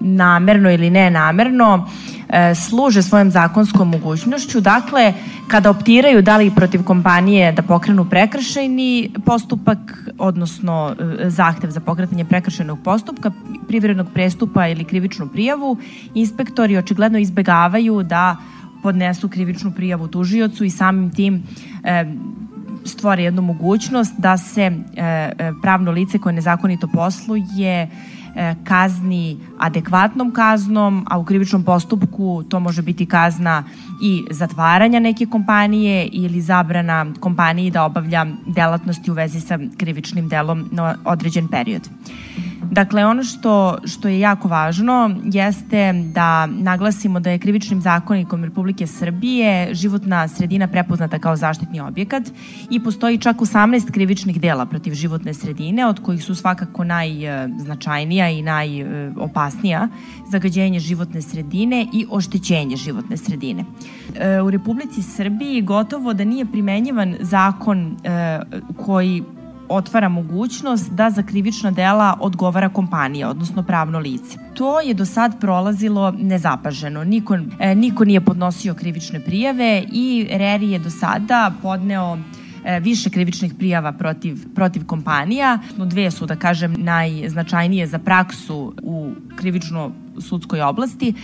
[0.01, 2.18] namerno ili nenamerno e,
[2.55, 4.61] služe svojom zakonskom mogućnošću.
[4.61, 5.15] Dakle,
[5.49, 9.79] kada optiraju da li protiv kompanije da pokrenu prekršajni postupak,
[10.19, 13.31] odnosno e, zahtev za pokretanje prekršajnog postupka,
[13.69, 15.77] privrednog prestupa ili krivičnu prijavu,
[16.15, 18.37] inspektori očigledno izbegavaju da
[18.83, 21.43] podnesu krivičnu prijavu tužiocu i samim tim
[21.85, 22.05] e,
[22.85, 28.18] stvori jednu mogućnost da se e, e pravno lice koje nezakonito posluje E,
[28.65, 33.65] kazni adekvatnom kaznom, a u krivičnom postupku to može biti kazna
[34.03, 40.69] i zatvaranja neke kompanije ili zabrana kompaniji da obavlja delatnosti u vezi sa krivičnim delom
[40.73, 41.89] na određen period.
[42.71, 48.87] Dakle, ono što, što je jako važno jeste da naglasimo da je krivičnim zakonikom Republike
[48.87, 52.23] Srbije životna sredina prepoznata kao zaštitni objekat
[52.71, 58.43] i postoji čak 18 krivičnih dela protiv životne sredine, od kojih su svakako najznačajnija i
[58.43, 59.89] najopasnija
[60.31, 63.65] zagađenje životne sredine i oštećenje životne sredine.
[64.15, 68.41] E, u Republici Srbiji gotovo da nije primenjivan zakon e,
[68.77, 69.23] koji
[69.69, 74.39] otvara mogućnost da za krivična dela odgovara kompanija, odnosno pravno lice.
[74.55, 77.05] To je do sad prolazilo nezapaženo.
[77.05, 82.19] Niko, e, niko nije podnosio krivične prijave i Reri je do sada podneo
[82.65, 85.59] e, više krivičnih prijava protiv, protiv kompanija.
[85.77, 91.15] Dve su, da kažem, najznačajnije za praksu u krivično sudskoj oblasti.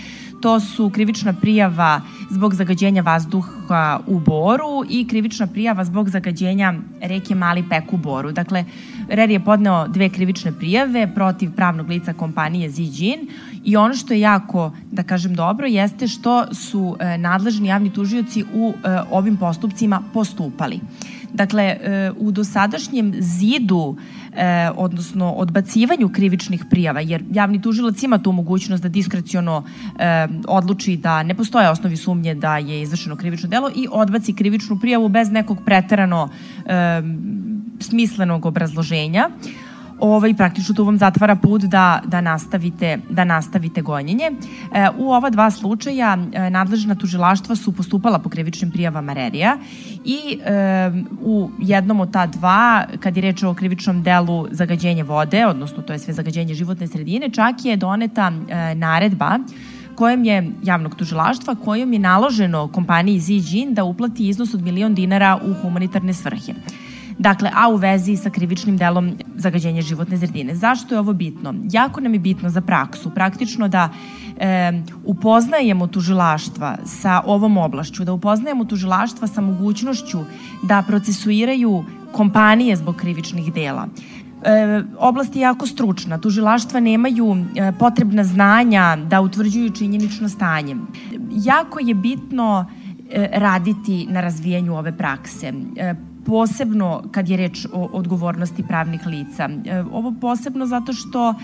[0.45, 7.35] To su krivična prijava zbog zagađenja vazduha u Boru i krivična prijava zbog zagađenja reke
[7.35, 8.33] Mali Pek u Boru.
[8.33, 8.65] Dakle,
[9.09, 13.29] RER je podneo dve krivične prijave protiv pravnog lica kompanije Zijin
[13.65, 18.45] i ono što je jako, da kažem dobro, jeste što su e, nadležni javni tužioci
[18.55, 20.81] u e, ovim postupcima postupali.
[21.35, 23.97] Dakle, e, u dosadašnjem zidu
[24.37, 29.65] e, odnosno odbacivanju krivičnih prijava, jer javni tužilac ima tu mogućnost da diskreciono
[29.99, 34.79] e, odluči da ne postoje osnovi sumnje da je izvršeno krivično delo i odbaci krivičnu
[34.81, 36.29] prijavu bez nekog preterano
[37.81, 39.31] smislenog obrazloženja
[40.05, 44.31] ovaj, praktično tu vam zatvara put da, da, nastavite, da nastavite gonjenje.
[44.73, 49.57] E, u ova dva slučaja e, nadležna tužilaštva su postupala po krivičnim prijavama Rerija
[50.05, 50.91] i e,
[51.21, 55.93] u jednom od ta dva, kad je reč o krivičnom delu zagađenje vode, odnosno to
[55.93, 59.39] je sve zagađenje životne sredine, čak je doneta e, naredba
[59.95, 65.39] kojem je javnog tužilaštva, kojom je naloženo kompaniji Zijin da uplati iznos od milion dinara
[65.45, 66.53] u humanitarne svrhe.
[67.19, 70.55] Dakle, a u vezi sa krivičnim delom zagađenja životne sredine.
[70.55, 71.55] Zašto je ovo bitno?
[71.71, 73.89] Jako nam je bitno za praksu, praktično da
[74.39, 74.73] e,
[75.05, 80.19] upoznajemo tužilaštva sa ovom oblašću, da upoznajemo tužilaštva sa mogućnošću
[80.63, 83.87] da procesuiraju kompanije zbog krivičnih dela.
[84.45, 90.77] E, oblast je jako stručna, tužilaštva nemaju e, potrebna znanja da utvrđuju činjenično stanje.
[91.31, 92.67] Jako je bitno
[93.11, 95.53] e, raditi na razvijanju ove prakse.
[95.77, 95.95] E,
[96.27, 99.49] posebno kad je reč o odgovornosti pravnih lica.
[99.65, 101.35] E, ovo posebno zato što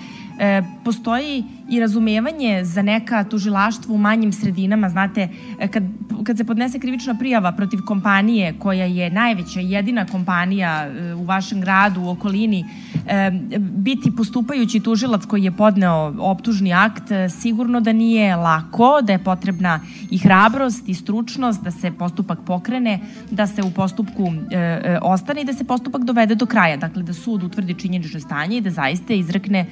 [0.41, 4.88] e, postoji i razumevanje za neka tužilaštva u manjim sredinama.
[4.88, 5.28] Znate,
[5.61, 5.82] e, kad,
[6.24, 11.61] kad se podnese krivična prijava protiv kompanije koja je najveća jedina kompanija e, u vašem
[11.61, 12.64] gradu, u okolini,
[13.07, 13.30] e,
[13.61, 19.18] biti postupajući tužilac koji je podneo optužni akt, e, sigurno da nije lako, da je
[19.18, 19.80] potrebna
[20.11, 22.99] i hrabrost i stručnost da se postupak pokrene,
[23.30, 26.76] da se u postupku e, ostane i da se postupak dovede do kraja.
[26.76, 29.66] Dakle, da sud utvrdi činjenično stanje i da zaista izrekne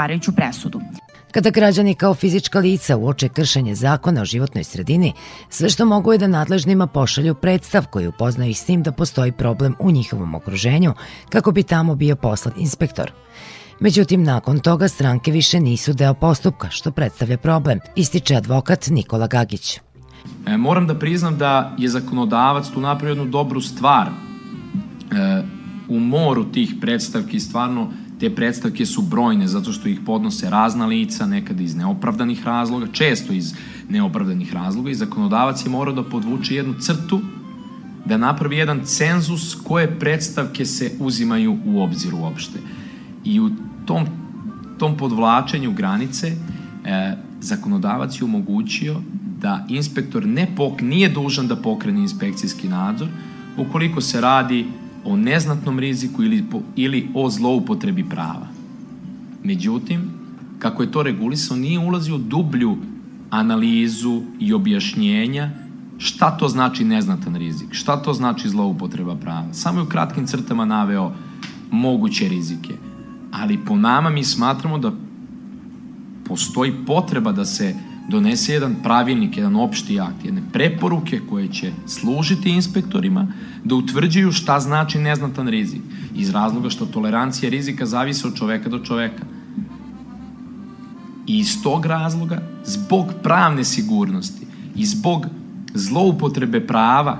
[0.00, 0.80] odgovarajuću presudu.
[1.32, 5.12] Kada građani kao fizička lica uoče kršenje zakona o životnoj sredini,
[5.48, 9.32] sve što mogu je da nadležnima pošalju predstav koji upoznaju ih s tim da postoji
[9.32, 10.94] problem u njihovom okruženju,
[11.28, 13.12] kako bi tamo bio poslat inspektor.
[13.80, 19.78] Međutim, nakon toga stranke više nisu deo postupka, što predstavlja problem, ističe advokat Nikola Gagić.
[20.46, 24.08] E, moram da priznam da je zakonodavac tu napravio jednu dobru stvar.
[24.08, 25.42] E,
[25.88, 27.90] u moru tih predstavki stvarno
[28.20, 33.32] te predstavke su brojne zato što ih podnose razna lica, nekada iz neopravdanih razloga, često
[33.32, 33.54] iz
[33.88, 37.20] neopravdanih razloga i zakonodavac je morao da podvuče jednu crtu
[38.04, 42.58] da napravi jedan cenzus koje predstavke se uzimaju u obzir uopšte.
[43.24, 43.50] I u
[43.86, 44.06] tom,
[44.78, 48.96] tom podvlačenju granice e, zakonodavac je omogućio
[49.40, 53.08] da inspektor ne pok, nije dužan da pokrene inspekcijski nadzor
[53.56, 54.66] ukoliko se radi
[55.04, 56.44] o neznatnom riziku ili,
[56.76, 58.46] ili o zloupotrebi prava.
[59.44, 60.10] Međutim,
[60.58, 62.76] kako je to regulisao, nije ulazio dublju
[63.30, 65.50] analizu i objašnjenja
[65.98, 69.52] šta to znači neznatan rizik, šta to znači zloupotreba prava.
[69.52, 71.12] Samo je u kratkim crtama naveo
[71.70, 72.74] moguće rizike.
[73.32, 74.92] Ali po nama mi smatramo da
[76.24, 77.74] postoji potreba da se
[78.10, 83.26] donese jedan pravilnik, jedan opšti akt, jedne preporuke koje će služiti inspektorima
[83.64, 85.82] da utvrđuju šta znači neznatan rizik.
[86.14, 89.24] Iz razloga što tolerancija rizika zavise od čoveka do čoveka.
[91.26, 94.46] I iz tog razloga, zbog pravne sigurnosti
[94.76, 95.26] i zbog
[95.74, 97.18] zloupotrebe prava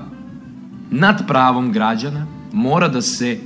[0.91, 3.39] nad pravom građana, mora da se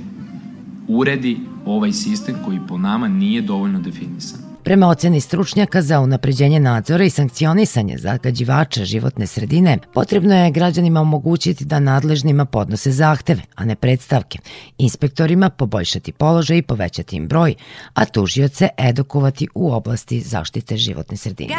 [0.88, 4.55] uredi ovaj sistem koji po nama nije dovoljno definisan.
[4.66, 11.64] Prema oceni stručnjaka za unapređenje nadzora i sankcionisanje zagađivača životne sredine, potrebno je građanima omogućiti
[11.64, 14.38] da nadležnima podnose zahteve, a ne predstavke,
[14.78, 17.54] inspektorima poboljšati položaj i povećati im broj,
[17.94, 21.54] a tužioce edukovati u oblasti zaštite životne sredine.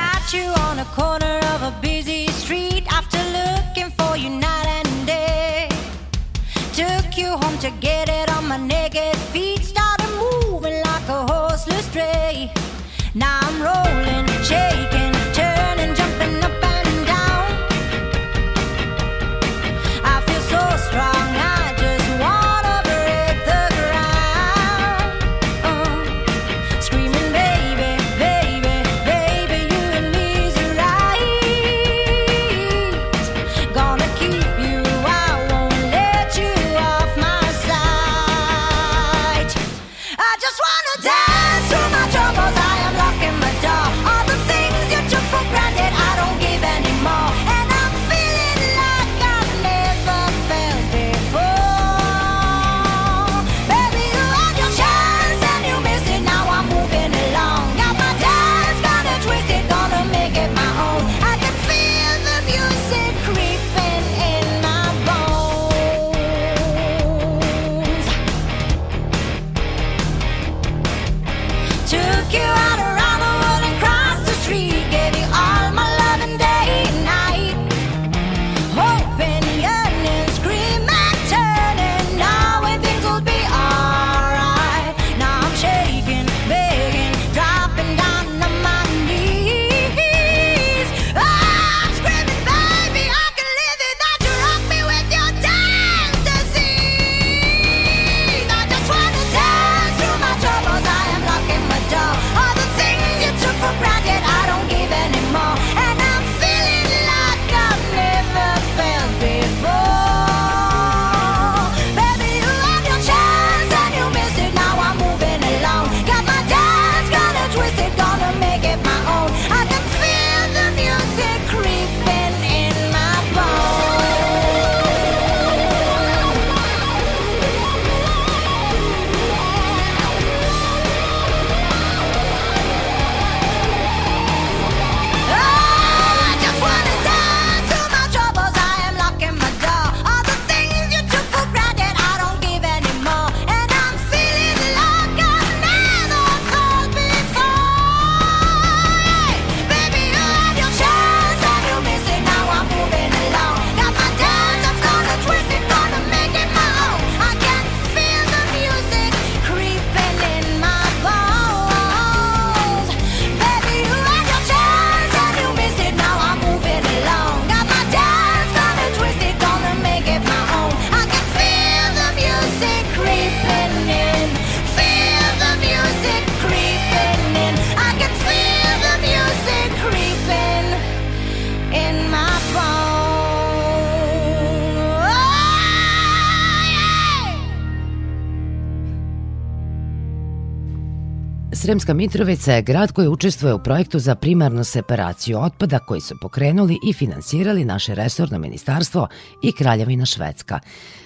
[191.68, 196.78] Sremska Mitrovica je grad koji učestvuje u projektu za primarnu separaciju otpada koji su pokrenuli
[196.86, 199.08] i finansirali naše resorno ministarstvo
[199.42, 200.60] i Kraljevina Švedska.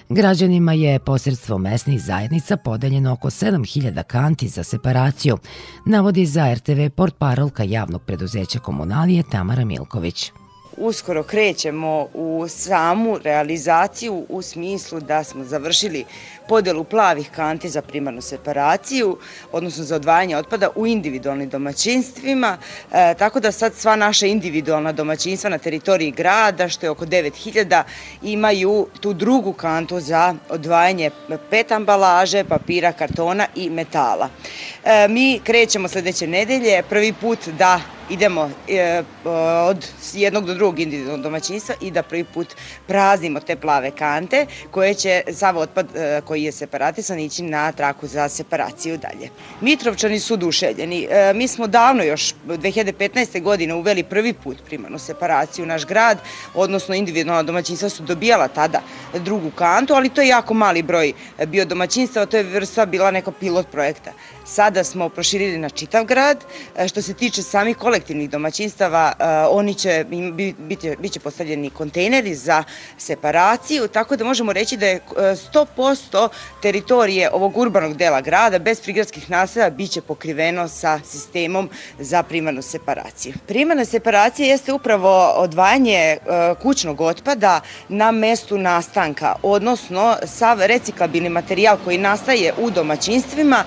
[0.08, 5.38] Građanima je posredstvom mesnih zajednica podeljeno oko 7000 kanti za separaciju,
[5.86, 10.32] navodi za RTV port parolka javnog preduzeća komunalije Tamara Milković
[10.82, 16.04] uskoro krećemo u samu realizaciju u smislu da smo završili
[16.48, 19.16] podelu plavih kanti za primarnu separaciju,
[19.52, 22.58] odnosno za odvajanje otpada u individualnim domaćinstvima,
[22.92, 27.82] e, tako da sad sva naša individualna domaćinstva na teritoriji grada, što je oko 9000,
[28.22, 31.10] imaju tu drugu kantu za odvajanje
[31.50, 34.28] pet ambalaže, papira, kartona i metala.
[34.84, 37.80] E, mi krećemo sledeće nedelje, prvi put da
[38.10, 39.02] idemo e,
[39.68, 42.54] od jednog do drugog individualnog domaćinstva i da prvi put
[42.86, 48.06] praznimo te plave kante koje će sav otpad e, koji je separatisan ići na traku
[48.06, 49.30] za separaciju dalje.
[49.60, 51.08] Mitrovčani su dušeljeni.
[51.10, 53.42] E, mi smo davno još 2015.
[53.42, 56.18] godine uveli prvi put primarnu separaciju u naš grad,
[56.54, 58.80] odnosno individualna domaćinstva su dobijala tada
[59.14, 61.12] drugu kantu, ali to je jako mali broj
[61.46, 64.12] bio domaćinstva, to je vrsta bila neka pilot projekta.
[64.44, 66.44] Sada smo proširili na čitav grad.
[66.76, 70.04] E, što se tiče samih kolektivnih domaćinstava, e, oni će
[70.58, 72.64] biti, biće postavljeni kontejneri za
[72.98, 76.28] separaciju, tako da možemo reći da je 100% e,
[76.62, 83.34] teritorije ovog urbanog dela grada bez prigradskih naselja biće pokriveno sa sistemom za primarnu separaciju.
[83.46, 86.16] Primarna separacija jeste upravo odvajanje
[86.62, 93.64] kućnog otpada na mestu nastanka, odnosno sav reciklabilni materijal koji nastaje u domaćinstvima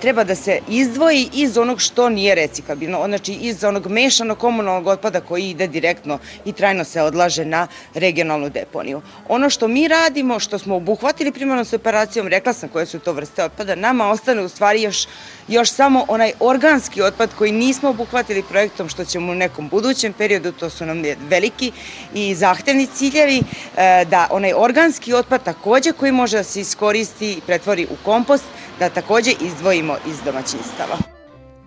[0.00, 5.20] treba da se izdvoji iz onog što nije reciklabilno, znači iz onog mešanog komunalnog otpada
[5.20, 9.02] koji ide direktno i trajno se odlaže na regionalnu deponiju.
[9.28, 13.44] Ono što mi radimo, što smo obuhvatili primarnom separacijom, rekla sam koje su to vrste
[13.44, 15.06] otpada, nama ostane u stvari još,
[15.48, 20.52] još samo onaj organski otpad koji nismo obuhvatili projektom što ćemo u nekom budućem periodu,
[20.52, 21.72] to su nam veliki
[22.14, 27.40] i zahtevni ciljevi, e, da onaj organski otpad takođe koji može da se iskoristi i
[27.46, 28.44] pretvori u kompost,
[28.78, 31.13] da takođe izdvojimo iz domaćinstava.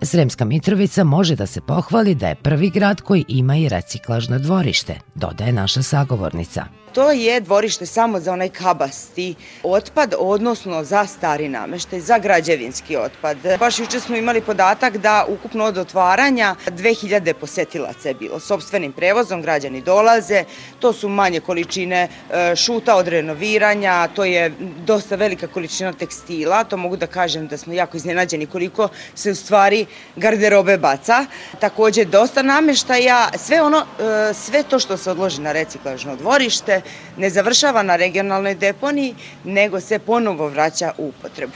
[0.01, 4.99] Sremska Mitrovica može da se pohvali da je prvi grad koji ima i reciklažno dvorište,
[5.15, 6.65] dodaje naša sagovornica
[6.97, 13.37] to je dvorište samo za onaj kabasti otpad, odnosno za stari nameštaj, za građevinski otpad.
[13.59, 18.39] Baš juče smo imali podatak da ukupno od otvaranja 2000 posetilaca je bilo.
[18.39, 20.43] Sobstvenim prevozom građani dolaze,
[20.79, 24.51] to su manje količine e, šuta od renoviranja, to je
[24.85, 29.35] dosta velika količina tekstila, to mogu da kažem da smo jako iznenađeni koliko se u
[29.35, 29.85] stvari
[30.15, 31.25] garderobe baca.
[31.59, 36.81] Takođe dosta nameštaja, sve ono, e, sve to što se odloži na reciklažno dvorište,
[37.17, 41.53] ne završava na regionalnoj deponiji, nego se ponovo vraća u upotrebu.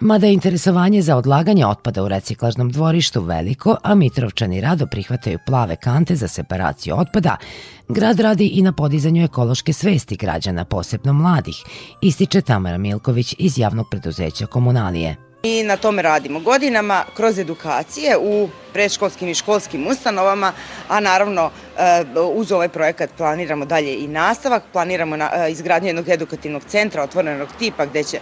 [0.00, 5.76] Mada je interesovanje za odlaganje otpada u reciklažnom dvorištu veliko, a Mitrovčani rado prihvataju plave
[5.76, 7.36] kante za separaciju otpada,
[7.88, 11.56] grad radi i na podizanju ekološke svesti građana, posebno mladih,
[12.02, 15.33] ističe Tamara Milković iz javnog preduzeća Komunalije.
[15.44, 16.40] Mi na tome radimo.
[16.40, 20.52] Godinama kroz edukacije u predškolskim i školskim ustanovama,
[20.88, 26.62] a naravno e, uz ovaj projekat planiramo dalje i nastavak, planiramo e, izgradnju jednog edukativnog
[26.64, 28.20] centra otvorenog tipa gde će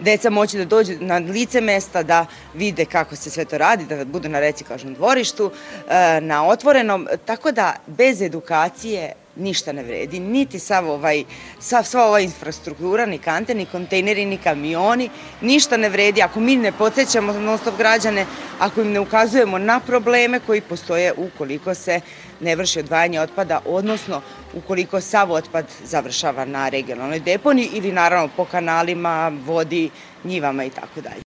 [0.00, 4.04] deca moći da dođu na lice mesta, da vide kako se sve to radi, da
[4.04, 5.50] budu na reciklažnom dvorištu,
[5.88, 11.24] e, na otvorenom, tako da bez edukacije ništa ne vredi, niti sav ovaj,
[11.60, 15.10] sav, sva ova infrastruktura, ni kante, ni kontejneri, ni kamioni,
[15.40, 18.26] ništa ne vredi ako mi ne podsjećamo non stop građane,
[18.58, 22.00] ako im ne ukazujemo na probleme koji postoje ukoliko se
[22.40, 24.22] ne vrši odvajanje otpada, odnosno
[24.54, 29.90] ukoliko sav otpad završava na regionalnoj deponi ili naravno po kanalima, vodi,
[30.24, 31.23] njivama i tako dalje.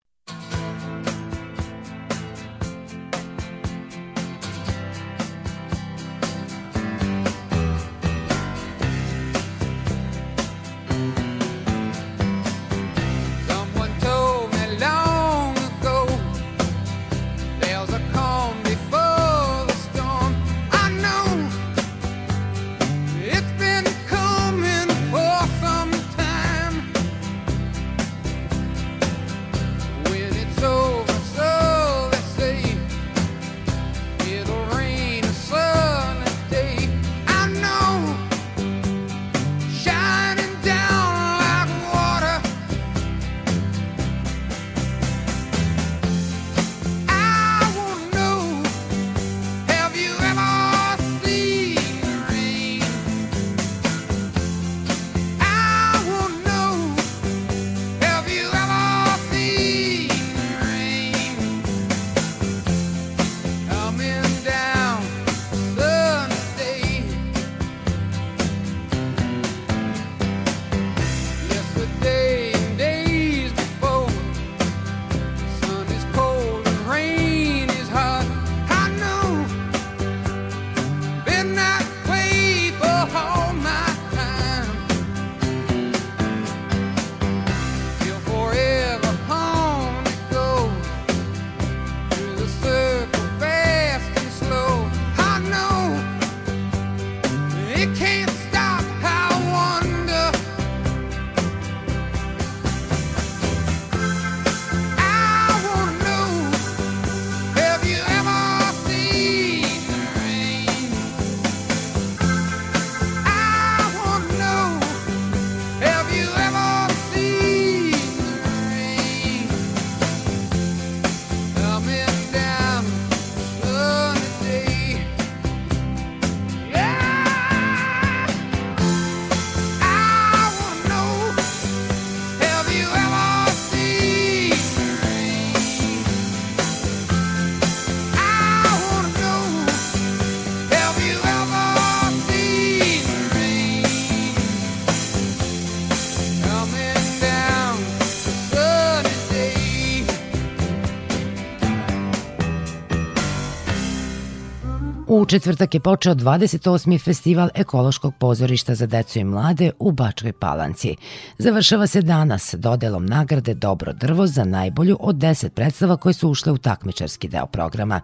[155.27, 157.03] Četvrtak je počeo 28.
[157.03, 160.95] festival ekološkog pozorišta za decu i mlade u Bačkoj Palanci.
[161.37, 166.51] Završava se danas dodelom nagrade Dobro drvo za najbolju od 10 predstava koje su ušle
[166.51, 168.01] u takmičarski deo programa.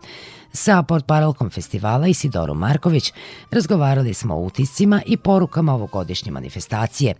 [0.53, 3.13] Sa portparolkom festivala Isidoru Marković
[3.51, 7.13] razgovarali smo o utiscima i porukama ovogodišnje manifestacije.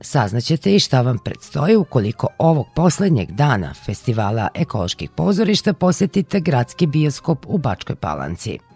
[0.00, 7.46] Saznaćete i šta vam predstoji ukoliko ovog poslednjeg dana festivala ekoloških pozorišta posetite gradski bioskop
[7.48, 8.71] u Bačkoj Palanci.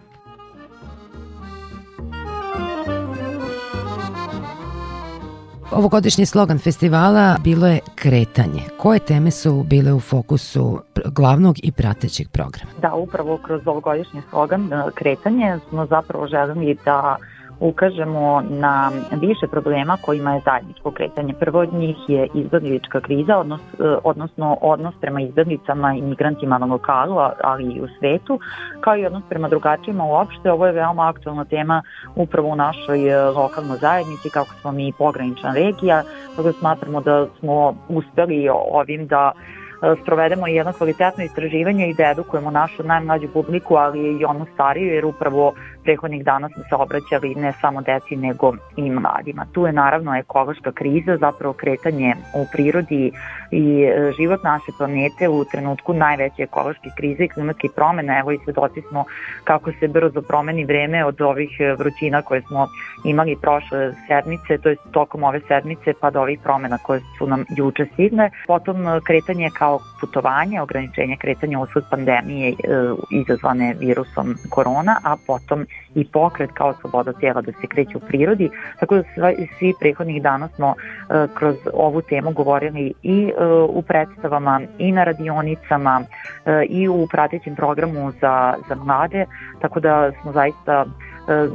[5.71, 8.61] Ovogodišnji slogan festivala bilo je kretanje.
[8.77, 12.71] Koje teme su bile u fokusu glavnog i pratećeg programa?
[12.81, 17.17] Da, upravo kroz ovogodišnji slogan kretanje smo zapravo želeli da
[17.59, 21.33] ukažemo na više problema kojima je zajedničko kretanje.
[21.33, 23.61] Prvo od njih je izbjeglička kriza, odnos,
[24.03, 28.39] odnosno odnos prema izbjeglicama i migrantima na lokalu, ali i u svetu,
[28.81, 30.51] kao i odnos prema drugačijima uopšte.
[30.51, 31.81] Ovo je veoma aktualna tema
[32.15, 36.03] upravo u našoj e, lokalnoj zajednici, kako smo mi pogranična regija,
[36.35, 39.31] tako smatramo da smo uspeli ovim da
[39.81, 44.93] E, sprovedemo jedno kvalitetno istraživanje i da edukujemo našu najmlađu publiku, ali i onu stariju,
[44.93, 45.53] jer upravo
[45.87, 49.45] prehodnih dana smo se obraćali ne samo deci, nego i mladima.
[49.53, 53.11] Tu je naravno ekološka kriza, zapravo kretanje u prirodi
[53.51, 58.19] i e, život naše planete u trenutku najveće ekološke krize i klimatske promene.
[58.19, 59.05] Evo i svedoci smo
[59.43, 62.67] kako se brzo promeni vreme od ovih e, vrućina koje smo
[63.05, 67.45] imali prošle sedmice, to je tokom ove sedmice pa do ovih promena koje su nam
[67.57, 68.31] juče stigne.
[68.47, 72.55] Potom kretanje kao kao putovanje, ograničenje kretanja usled pandemije e,
[73.11, 78.49] izazvane virusom korona, a potom i pokret kao sloboda tijela da se kreće u prirodi.
[78.79, 83.81] Tako da svi, svi prethodnih dana smo e, kroz ovu temu govorili i e, u
[83.81, 86.01] predstavama, i na radionicama,
[86.45, 89.25] e, i u pratećem programu za, za mlade,
[89.61, 90.85] tako da smo zaista
[91.27, 91.47] E,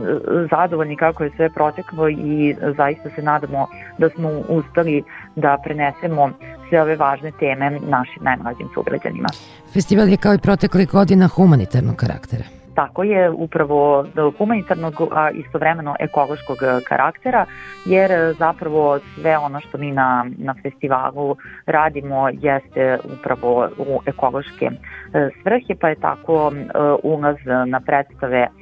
[0.50, 3.66] zadovoljni kako je sve proteklo i zaista se nadamo
[3.98, 5.02] da smo uspeli
[5.36, 6.30] da prenesemo
[6.68, 9.28] sve ove važne teme našim najmlađim sugrađanima.
[9.72, 12.44] Festival je kao i protekli godina humanitarnog karaktera.
[12.74, 14.06] Tako je upravo
[14.38, 16.58] humanitarnog, a istovremeno ekološkog
[16.88, 17.46] karaktera,
[17.86, 25.28] jer zapravo sve ono što mi na, na festivalu radimo jeste upravo u ekološke e,
[25.42, 28.48] svrhe, pa je tako e, ulaz na predstave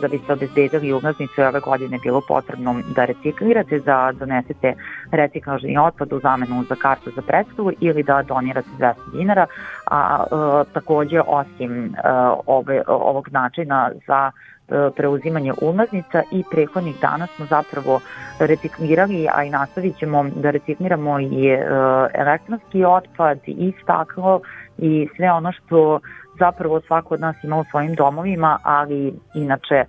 [0.00, 4.74] da bi se obezbedili ulaznice ove godine bilo potrebno da reciklirate, da donesete
[5.10, 9.46] reciklažni otpad u zamenu za kartu za predstavu ili da donirate 200 dinara,
[9.90, 11.98] a e, takođe osim e,
[12.46, 18.00] ove, ovog načina za e, preuzimanje ulaznica i prehodnih dana smo zapravo
[18.38, 21.66] reciklirali, a i nastavit ćemo da recikliramo i e,
[22.14, 24.40] elektronski otpad i staklo
[24.78, 26.00] i sve ono što
[26.40, 29.86] zapravo svako od nas ima u svojim domovima, ali inače e,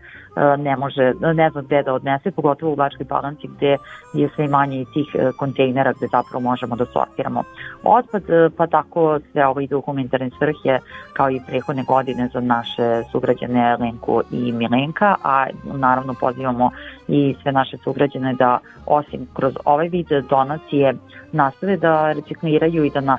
[0.58, 3.78] ne može, ne zna gde da odnese, pogotovo u Bačkoj Palanci gde
[4.14, 7.43] je sve manje tih e, kontejnera gde zapravo možemo da sortiramo
[7.84, 10.80] otpad, e, pa tako sve ovo ide u humanitarne svrhe
[11.14, 16.72] kao i prehodne godine za naše sugrađane Lenku i Milenka, a naravno pozivamo
[17.08, 20.93] i sve naše sugrađane da osim kroz ovaj vid donacije
[21.32, 23.18] nastave da recikliraju i da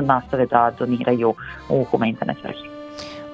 [0.00, 1.34] nastave da doniraju
[1.68, 2.59] u humanitarne svrhe.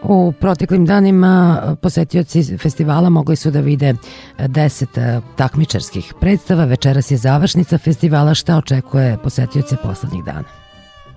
[0.09, 3.95] U proteklim danima posetioci festivala mogli su da vide
[4.39, 6.65] 10 takmičarskih predstava.
[6.65, 8.35] Večeras je završnica festivala.
[8.35, 10.66] Šta očekuje posetioce poslednjih dana?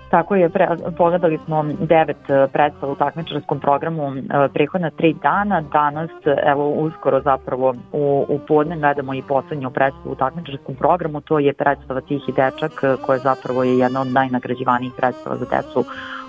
[0.10, 5.62] Tako je, pre, pogledali smo devet e, predstava u takmičarskom programu e, prehodna tri dana.
[5.62, 6.10] Danas,
[6.46, 11.22] evo uskoro zapravo u, u podne gledamo i poslednju predstavu u takmičarskom programu.
[11.22, 15.86] To je predstava Tihi dečak e, koja zapravo je jedna od najnagrađivanijih predstava za decu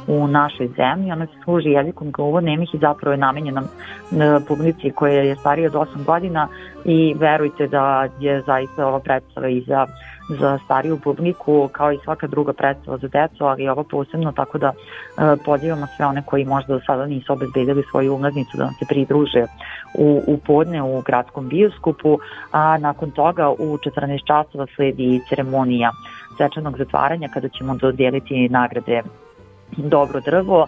[0.06, 1.12] u našoj zemlji.
[1.12, 2.12] Ona se služi jezikom
[2.42, 3.62] nemih i zapravo je namenjena
[4.48, 6.48] publici koja je starija od 8 godina
[6.84, 9.86] i verujte da je zaista ova predstava i za
[10.38, 14.72] za stariju publiku kao i svaka druga predstava za decu, ali ovo posebno tako da
[14.72, 18.84] e, pozivamo sve one koji možda do sada nisu obezbedili svoju ulaznicu da nam se
[18.88, 19.44] pridruže
[19.98, 22.18] u, u podne u gradskom bioskopu,
[22.52, 25.90] a nakon toga u 14 časova sledi ceremonija
[26.36, 29.02] svečanog zatvaranja kada ćemo dodeliti nagrade
[29.76, 30.66] Dobro drvo,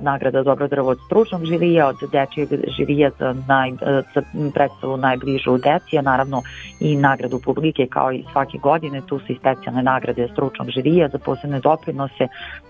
[0.00, 3.74] nagrada Dobro drvo od stručnog žirija, od dečijeg žirija za, naj, e,
[4.14, 4.22] za
[4.54, 6.42] predstavu najbližu deci, a naravno
[6.80, 11.18] i nagradu publike kao i svake godine, tu su i specijalne nagrade stručnog žirija za
[11.18, 12.28] posebne doprinose,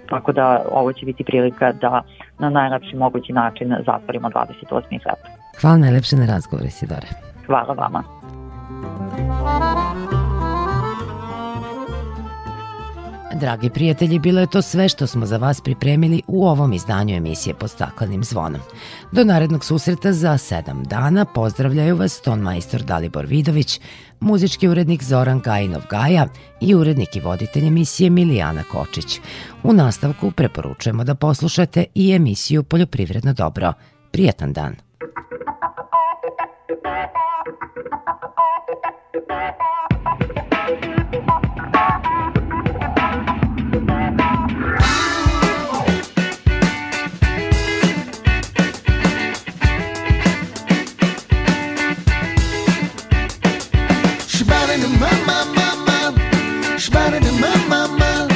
[0.09, 2.03] tako da ovo će biti prilika da
[2.39, 4.83] na najlepši mogući način zatvorimo 28.
[4.83, 5.37] februar.
[5.61, 7.09] Hvala najlepše na razgovor, Isidore.
[7.47, 8.03] Hvala vama.
[13.41, 17.55] Dragi prijatelji, bilo je to sve što smo za vas pripremili u ovom izdanju emisije
[17.55, 18.61] pod staklenim zvonom.
[19.13, 23.81] Do narednog susreta za sedam dana pozdravljaju vas ton majstor Dalibor Vidović,
[24.21, 26.27] muzički urednik Zoran Gajinov Gaja
[26.61, 29.21] i urednik i voditelj emisije Milijana Kočić.
[29.63, 33.73] U nastavku preporučujemo da poslušate i emisiju Poljoprivredno dobro.
[34.11, 34.77] Prijetan dan!
[41.13, 41.26] She
[56.97, 58.27] Shibata in my mama.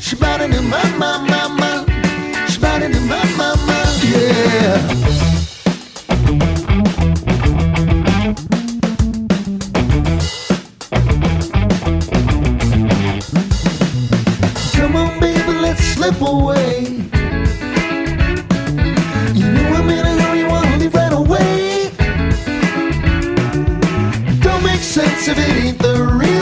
[0.00, 0.88] Shibata in my
[2.96, 3.84] in my mama.
[4.02, 4.94] Yeah.
[15.76, 16.84] slip away.
[19.34, 20.06] You I'm in
[20.88, 21.90] right away.
[24.40, 26.33] Don't make sense if it ain't the real.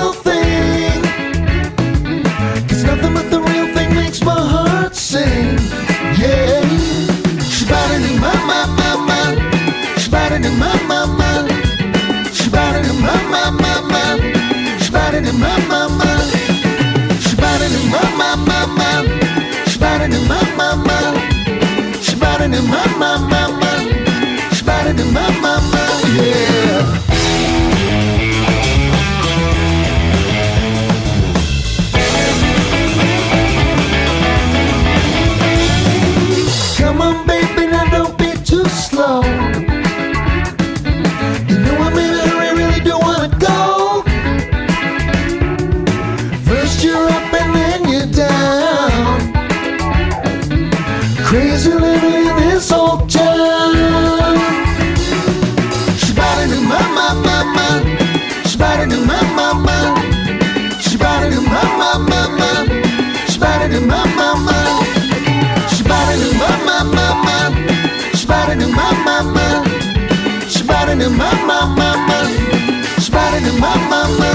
[22.55, 23.41] and mama.
[73.51, 74.32] mama, mama.